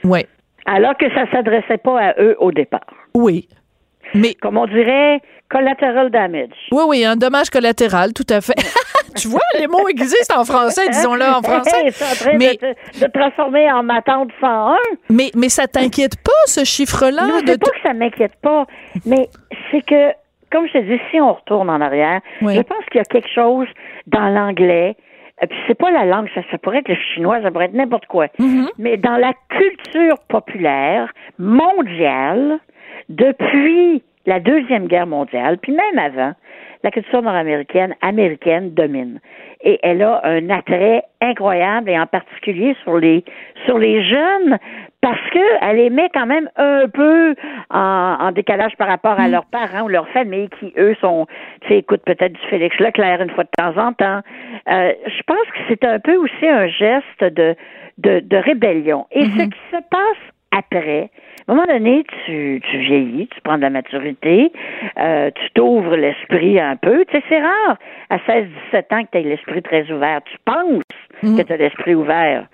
[0.05, 0.21] Oui.
[0.67, 2.87] Alors que ça s'adressait pas à eux au départ.
[3.15, 3.49] Oui.
[4.15, 6.51] Mais comme on dirait collateral damage.
[6.73, 8.55] Oui oui, un dommage collatéral, tout à fait.
[9.17, 11.91] tu vois, les mots existent en français, disons-le en français.
[11.91, 14.77] c'est en train mais, de, te, transformer en ma tante 101.
[15.11, 17.27] Mais, mais ça t'inquiète pas, ce chiffre-là?
[17.27, 18.67] Non, c'est pas que ça m'inquiète pas,
[19.07, 19.29] mais
[19.71, 20.13] c'est que,
[20.53, 23.33] comme je te dis, si on retourne en arrière, je pense qu'il y a quelque
[23.35, 23.67] chose
[24.07, 24.97] dans l'anglais,
[25.43, 27.75] euh, puis c'est pas la langue, ça, ça pourrait être le chinois, ça pourrait être
[27.75, 28.27] n'importe quoi.
[28.39, 28.69] Mm-hmm.
[28.79, 32.59] Mais dans la culture populaire mondiale,
[33.09, 36.33] depuis la Deuxième Guerre mondiale, puis même avant,
[36.85, 39.21] la culture nord-américaine, américaine domine.
[39.63, 43.25] Et elle a un attrait incroyable, et en particulier sur les,
[43.65, 44.59] sur les jeunes,
[45.01, 47.35] parce qu'elle les met quand même un peu
[47.71, 49.33] en, décalage par rapport à mm.
[49.33, 51.27] leurs parents ou leurs familles qui, eux, sont,
[51.63, 54.21] tu sais, écoutent peut-être du Félix Leclerc une fois de temps en temps.
[54.71, 57.57] Euh, je pense que c'est un peu aussi un geste de,
[57.99, 59.07] de, de rébellion.
[59.11, 59.49] Et ce Mm-hmm.
[59.51, 61.11] qui se passe après,
[61.49, 64.53] à un moment donné, tu, tu vieillis, tu prends de la maturité,
[64.99, 67.07] euh, tu t'ouvres l'esprit un peu.
[67.07, 67.79] Tu sais, c'est rare
[68.11, 70.21] à 16-17 ans que tu aies l'esprit très ouvert.
[70.27, 70.83] Tu penses
[71.23, 72.47] que tu as l'esprit ouvert,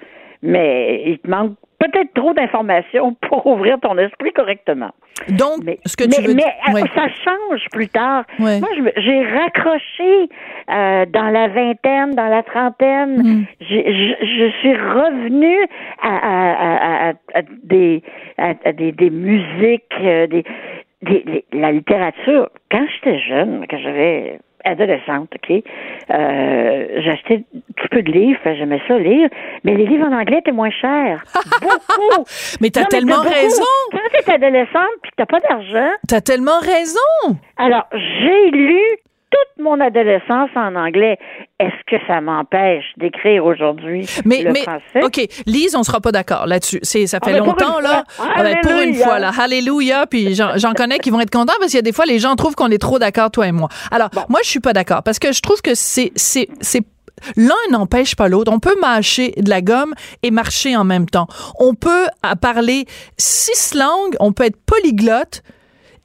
[0.42, 1.56] mais il te manque
[1.90, 4.90] peut-être trop d'informations pour ouvrir ton esprit correctement.
[5.28, 6.82] Donc, mais, ce que tu mais, veux mais ouais.
[6.82, 8.24] euh, ça change plus tard.
[8.40, 8.58] Ouais.
[8.60, 10.28] Moi, j'ai raccroché
[10.70, 13.22] euh, dans la vingtaine, dans la trentaine.
[13.22, 13.44] Mm.
[13.60, 15.58] J'ai- Je, suis revenue
[16.02, 18.02] à, à, à, des,
[18.74, 20.44] des, des musiques, euh, des,
[21.02, 22.48] des- la littérature.
[22.70, 25.62] Quand j'étais jeune, quand j'avais adolescente, OK,
[26.10, 29.28] euh, j'achetais un petit peu de livres, j'aimais ça lire,
[29.64, 31.24] mais les livres en anglais étaient moins chers.
[31.62, 32.24] beaucoup!
[32.60, 33.62] Mais t'as tellement raison!
[33.92, 37.38] Quand t'es adolescente puis que t'as pas d'argent, T'as tellement raison!
[37.56, 38.80] alors j'ai lu
[39.34, 41.18] toute mon adolescence en anglais.
[41.58, 45.02] Est-ce que ça m'empêche d'écrire aujourd'hui Mais, le mais, français?
[45.02, 46.78] OK, Lise, on sera pas d'accord là-dessus.
[46.82, 48.04] C'est, ça Ah, fait longtemps, là.
[48.18, 49.32] Ah, ben, pour une fois, là.
[49.38, 50.06] Alléluia.
[50.06, 52.18] Puis j'en, j'en connais qui vont être contents parce qu'il y a des fois, les
[52.18, 53.68] gens trouvent qu'on est trop d'accord, toi et moi.
[53.90, 56.82] Alors, moi, je suis pas d'accord parce que je trouve que c'est, c'est, c'est
[57.36, 58.52] L'un n'empêche pas l'autre.
[58.52, 61.28] On peut mâcher de la gomme et marcher en même temps.
[61.60, 62.06] On peut
[62.40, 65.42] parler six langues, on peut être polyglotte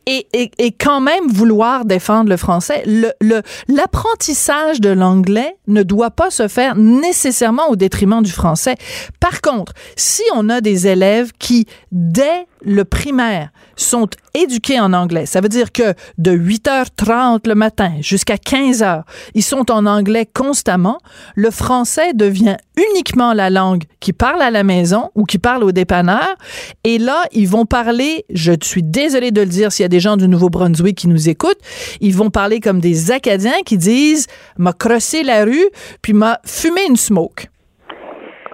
[0.06, 2.84] et, et, et quand même vouloir défendre le français.
[2.86, 8.76] Le, le, l'apprentissage de l'anglais ne doit pas se faire nécessairement au détriment du français.
[9.20, 15.26] Par contre, si on a des élèves qui, dès le primaire, sont éduqués en anglais,
[15.26, 19.03] ça veut dire que de 8h30 le matin jusqu'à 15h,
[19.34, 20.99] ils sont en anglais constamment,
[21.36, 25.72] le français devient uniquement la langue qui parle à la maison ou qui parle au
[25.72, 26.36] dépanneur.
[26.84, 29.99] Et là, ils vont parler, je suis désolée de le dire s'il y a des
[29.99, 31.60] gens du Nouveau-Brunswick qui nous écoutent,
[32.01, 35.70] ils vont parler comme des Acadiens qui disent m'a crossé la rue
[36.01, 37.47] puis m'a fumé une smoke.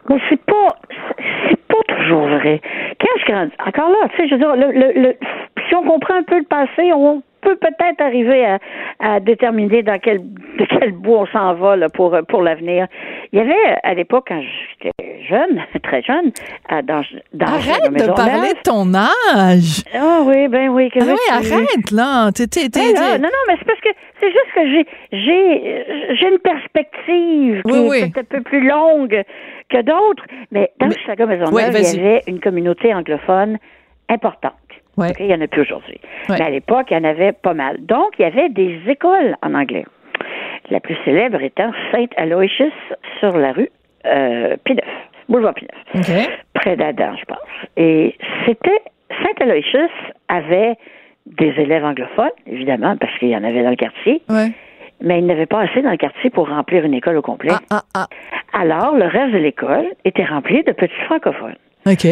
[0.08, 0.85] Mais pas, c'est pas
[2.06, 2.62] toujours vrai.
[3.20, 5.16] Je grandis, encore là, tu sais, je veux dire, le, le, le-
[5.68, 8.60] si on comprend un peu le passé, on peut peut-être arriver à,
[9.00, 10.20] à déterminer dans quel,
[10.58, 12.88] de quel bout on s'en va là, pour, pour l'avenir.
[13.32, 16.32] Il y avait, à l'époque, quand j'étais jeune, très jeune,
[16.84, 17.04] dans,
[17.34, 19.84] dans Arrête dans de parler de ton âge.
[19.94, 20.90] Ah oui, ben oui.
[20.96, 21.54] Ah oui, que tu veux?
[21.56, 22.32] arrête là.
[22.32, 23.90] T'es, t'es, t'es- Ouais, là, non, non, mais c'est parce que
[24.20, 28.14] c'est juste que j'ai j'ai j'ai une perspective qui Oui, est oui.
[28.18, 29.24] un peu plus longue
[29.70, 30.24] que d'autres.
[30.52, 33.58] Mais dans Mais- Chicago Maisonneuve, Ouais, il y avait une communauté anglophone
[34.10, 34.54] importante.
[34.98, 35.12] Ouais.
[35.20, 36.00] Il n'y en a plus aujourd'hui.
[36.30, 36.38] Ouais.
[36.40, 37.78] Mais à l'époque, il y en avait pas mal.
[37.86, 39.86] Donc, il y avait des écoles en anglais.
[40.70, 42.74] La plus célèbre étant Saint Aloysius
[43.20, 43.70] sur la rue
[44.06, 44.86] euh, Pineuf,
[45.30, 47.38] boulevard Pineuf près d'Adam, je pense.
[47.78, 49.92] Et c'était Saint Aloysius
[50.28, 50.76] avait
[51.26, 54.50] des élèves anglophones, évidemment, parce qu'il y en avait dans le quartier, Ouais.
[55.02, 57.52] mais il n'avait pas assez dans le quartier pour remplir une école au complet.
[57.52, 58.08] Ah, ah, ah.
[58.54, 61.56] Alors, le reste de l'école était rempli de petits francophones.
[61.88, 62.08] OK.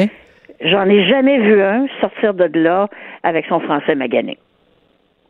[0.61, 2.87] J'en ai jamais vu un sortir de là
[3.23, 4.37] avec son français magané.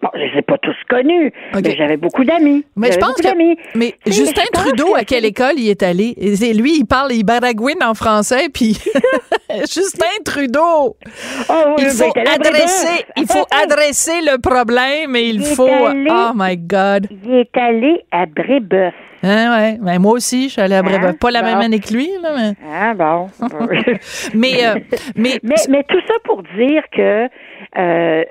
[0.04, 2.66] Bon, je les ai pas tous connus, mais j'avais beaucoup d'amis.
[2.76, 3.78] Mais je pense que.
[3.78, 6.14] Mais Justin Trudeau, que à quelle école il est allé?
[6.18, 8.78] Et lui, il parle, il baragouine en français, puis.
[9.62, 10.98] Justin Trudeau!
[11.50, 13.06] Oui, Il faut adresser, Brébeuf.
[13.18, 15.68] il faut adresser le problème et il faut.
[15.68, 17.08] allé- Oh my God!
[17.24, 18.94] Il est allé à Brébeuf.
[19.26, 19.78] Hein, ouais.
[19.80, 21.12] Ben, moi aussi, je suis allée à Brébeuf.
[21.12, 21.18] Hein?
[21.20, 22.54] Pas la même année que lui, là, mais.
[22.70, 23.30] Ah bon.
[24.34, 24.76] Mais, euh,
[25.16, 27.28] mais, mais, mais tout ça pour dire que
[27.78, 28.24] euh,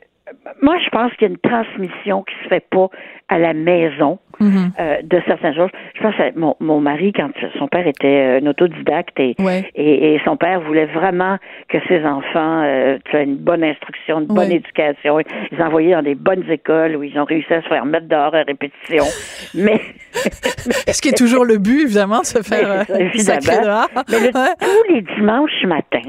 [0.60, 2.88] moi, je pense qu'il y a une transmission qui se fait pas
[3.32, 4.72] à la maison Mhm.
[4.80, 5.68] euh, de certaines choses.
[5.94, 7.28] Je pense à mon, mon mari, quand
[7.58, 9.70] son père était un autodidacte et, Ouais.
[9.76, 11.36] et, et son père voulait vraiment
[11.68, 14.56] que ses enfants euh, aient une bonne instruction, une bonne Ouais.
[14.56, 15.20] éducation.
[15.52, 18.34] Ils envoyaient dans des bonnes écoles où ils ont réussi à se faire mettre dehors
[18.34, 19.04] à répétition.
[19.54, 19.80] Mais
[20.14, 23.62] ce qui est toujours le but, évidemment, de se faire ça, euh, évidemment.
[23.62, 24.04] dehors.
[24.10, 24.54] Mais le- Ouais.
[24.60, 26.00] tous les dimanches matin.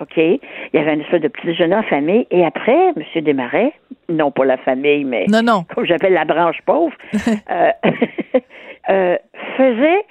[0.00, 0.38] OK, il
[0.72, 2.26] y avait une espèce de petit déjeuner en famille.
[2.30, 3.22] Et après, M.
[3.22, 3.72] Desmarais,
[4.08, 5.64] non pas la famille, mais Non, non.
[5.74, 6.94] comme j'appelle la branche pauvre,
[7.50, 7.70] euh,
[8.90, 9.16] euh,
[9.56, 10.04] faisait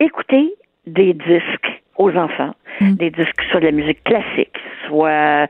[0.00, 0.54] écouter
[0.86, 2.94] des disques aux enfants, Mm.
[2.94, 4.56] des disques soit de la musique classique,
[4.88, 5.46] soit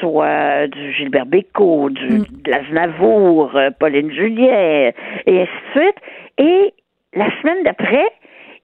[0.00, 2.24] soit du Gilbert Bécaud, du Mm.
[2.44, 4.90] de l'Aznavour, euh, Pauline Julien,
[5.26, 5.96] et ainsi de suite.
[6.38, 6.74] Et
[7.14, 8.06] la semaine d'après,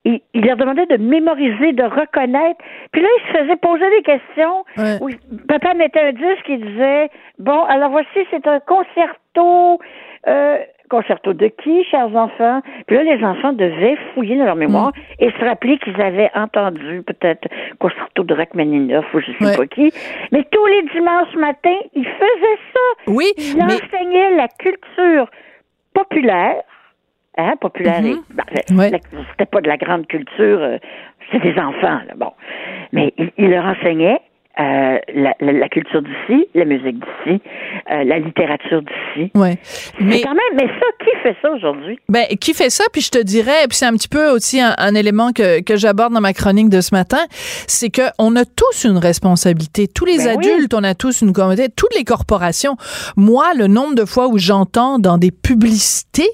[0.05, 2.59] il, il leur demandait de mémoriser, de reconnaître.
[2.91, 4.65] Puis là, il se faisait poser des questions.
[4.79, 4.97] Ouais.
[5.03, 5.11] où
[5.47, 9.79] papa mettait un disque, il disait Bon, alors voici, c'est un concerto.
[10.27, 10.59] Euh,
[10.91, 12.61] concerto de qui, chers enfants?
[12.87, 15.25] Puis là, les enfants devaient fouiller dans leur mémoire Mm.
[15.25, 19.57] et se rappeler qu'ils avaient entendu peut-être concerto de Rachmaninoff ou je sais Ouais.
[19.57, 19.93] pas qui.
[20.33, 22.81] Mais tous les dimanches matins, ils faisaient ça.
[23.07, 23.65] Oui, Ils mais.
[23.75, 25.31] enseignaient la culture
[25.95, 26.63] populaire.
[27.39, 28.91] Hein, populaire et- ben, ben, Ouais.
[29.31, 30.79] c'était pas de la grande culture, euh,
[31.31, 32.33] c'était des enfants, là, bon.
[32.93, 34.21] Mais il, il leur enseignait
[34.59, 37.41] euh, la, la- la culture d'ici, la musique d'ici,
[37.91, 39.31] euh, la littérature d'ici.
[39.35, 39.59] Ouais.
[40.01, 40.21] Mais.
[40.23, 41.99] Quand même, mais ça, qui fait ça aujourd'hui?
[42.09, 42.85] Ben, qui fait ça?
[42.93, 45.77] Puis je te dirais, puis c'est un petit peu aussi un, un élément que, que
[45.77, 49.87] j'aborde dans ma chronique de ce matin, c'est que on a tous une responsabilité.
[49.87, 50.51] Tous les Ben oui.
[50.51, 52.77] adultes, on a tous une communauté, toutes les corporations.
[53.17, 56.29] Moi, le nombre de fois où j'entends dans des publicités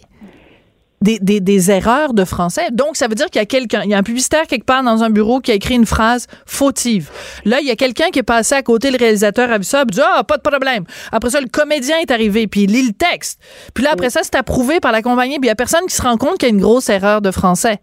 [1.01, 2.69] des, des, des erreurs de français.
[2.73, 4.83] Donc, ça veut dire qu'il y a quelqu'un, il y a un publicitaire quelque part
[4.83, 7.11] dans un bureau qui a écrit une phrase fautive.
[7.45, 9.81] Là, il y a quelqu'un qui est passé à côté, le réalisateur a vu ça,
[9.81, 10.85] a dit, ah, pas de problème.
[11.13, 13.41] Après ça, le comédien est arrivé, puis il lit le texte.
[13.75, 15.95] Puis là, après ça, c'est approuvé par la compagnie, puis il y a personne qui
[15.95, 17.79] se rend compte qu'il y a une grosse erreur de français.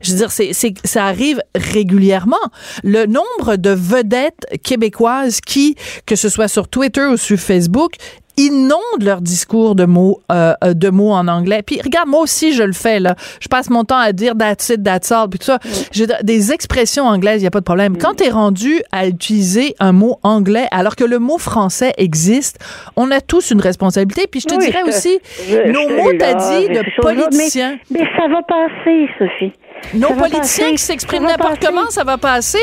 [0.00, 2.36] Je veux dire, c'est, c'est, ça arrive régulièrement.
[2.82, 7.94] Le nombre de vedettes québécoises qui, que ce soit sur Twitter ou sur Facebook,
[8.36, 11.62] inondent leur discours de mots euh, euh, de mots en anglais.
[11.64, 13.14] Puis regarde, moi aussi je le fais là.
[13.40, 15.58] Je passe mon temps à dire that's it, that's all, puis tout ça.
[15.92, 17.96] J'ai des expressions anglaises, il y a pas de problème.
[17.98, 22.58] Quand tu es rendu à utiliser un mot anglais alors que le mot français existe,
[22.96, 24.26] on a tous une responsabilité.
[24.30, 25.18] Puis je te Oui, dirais je- aussi
[25.48, 27.78] je- nos je- mots t'as dit de choses-là, mais- politiciens.
[27.90, 29.52] Mais, ça va passer, Sophie.
[29.92, 32.58] Nos politiciens qui s'expriment n'importe comment, ça va passer.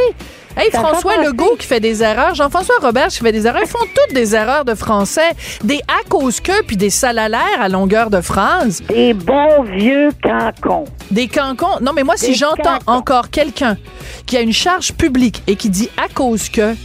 [0.57, 1.15] Hey, Ça François.
[1.23, 4.35] Legault qui fait des erreurs, Jean-François Robert qui fait des erreurs, ils font toutes des
[4.35, 5.29] erreurs de français,
[5.63, 10.83] des à cause que puis des salalaires à longueur de phrase, Des bons vieux cancons.
[11.09, 11.79] des cancons.
[11.81, 13.77] Non, mais moi, si j'entends encore quelqu'un
[14.25, 16.75] qui a une charge publique et qui dit à cause que,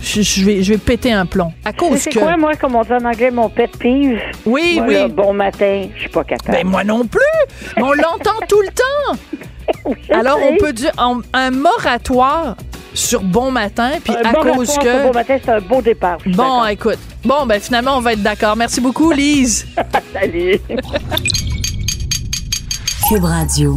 [0.00, 1.52] je, je vais, je vais péter un plomb.
[1.66, 2.18] À cause C'est que.
[2.20, 4.18] quoi, moi, comme on dit en anglais, mon pet peeve?
[4.46, 4.94] Oui, Moi, oui.
[4.94, 6.52] là, bon matin, je suis pas capable.
[6.56, 7.20] Ben moi non plus.
[7.76, 9.20] Mais on l'entend tout le temps.
[10.10, 12.56] Alors on peut dire un, un moratoire
[12.94, 14.82] sur bon matin puis Un à bon cause que.
[14.82, 16.18] sur bon matin, c'est un beau départ.
[16.26, 16.98] Bon, écoute.
[17.24, 18.54] Bon, ben finalement, on va être d'accord.
[18.56, 19.66] Merci beaucoup, Lise.
[20.12, 20.60] Salut.
[23.08, 23.76] Cube Radio.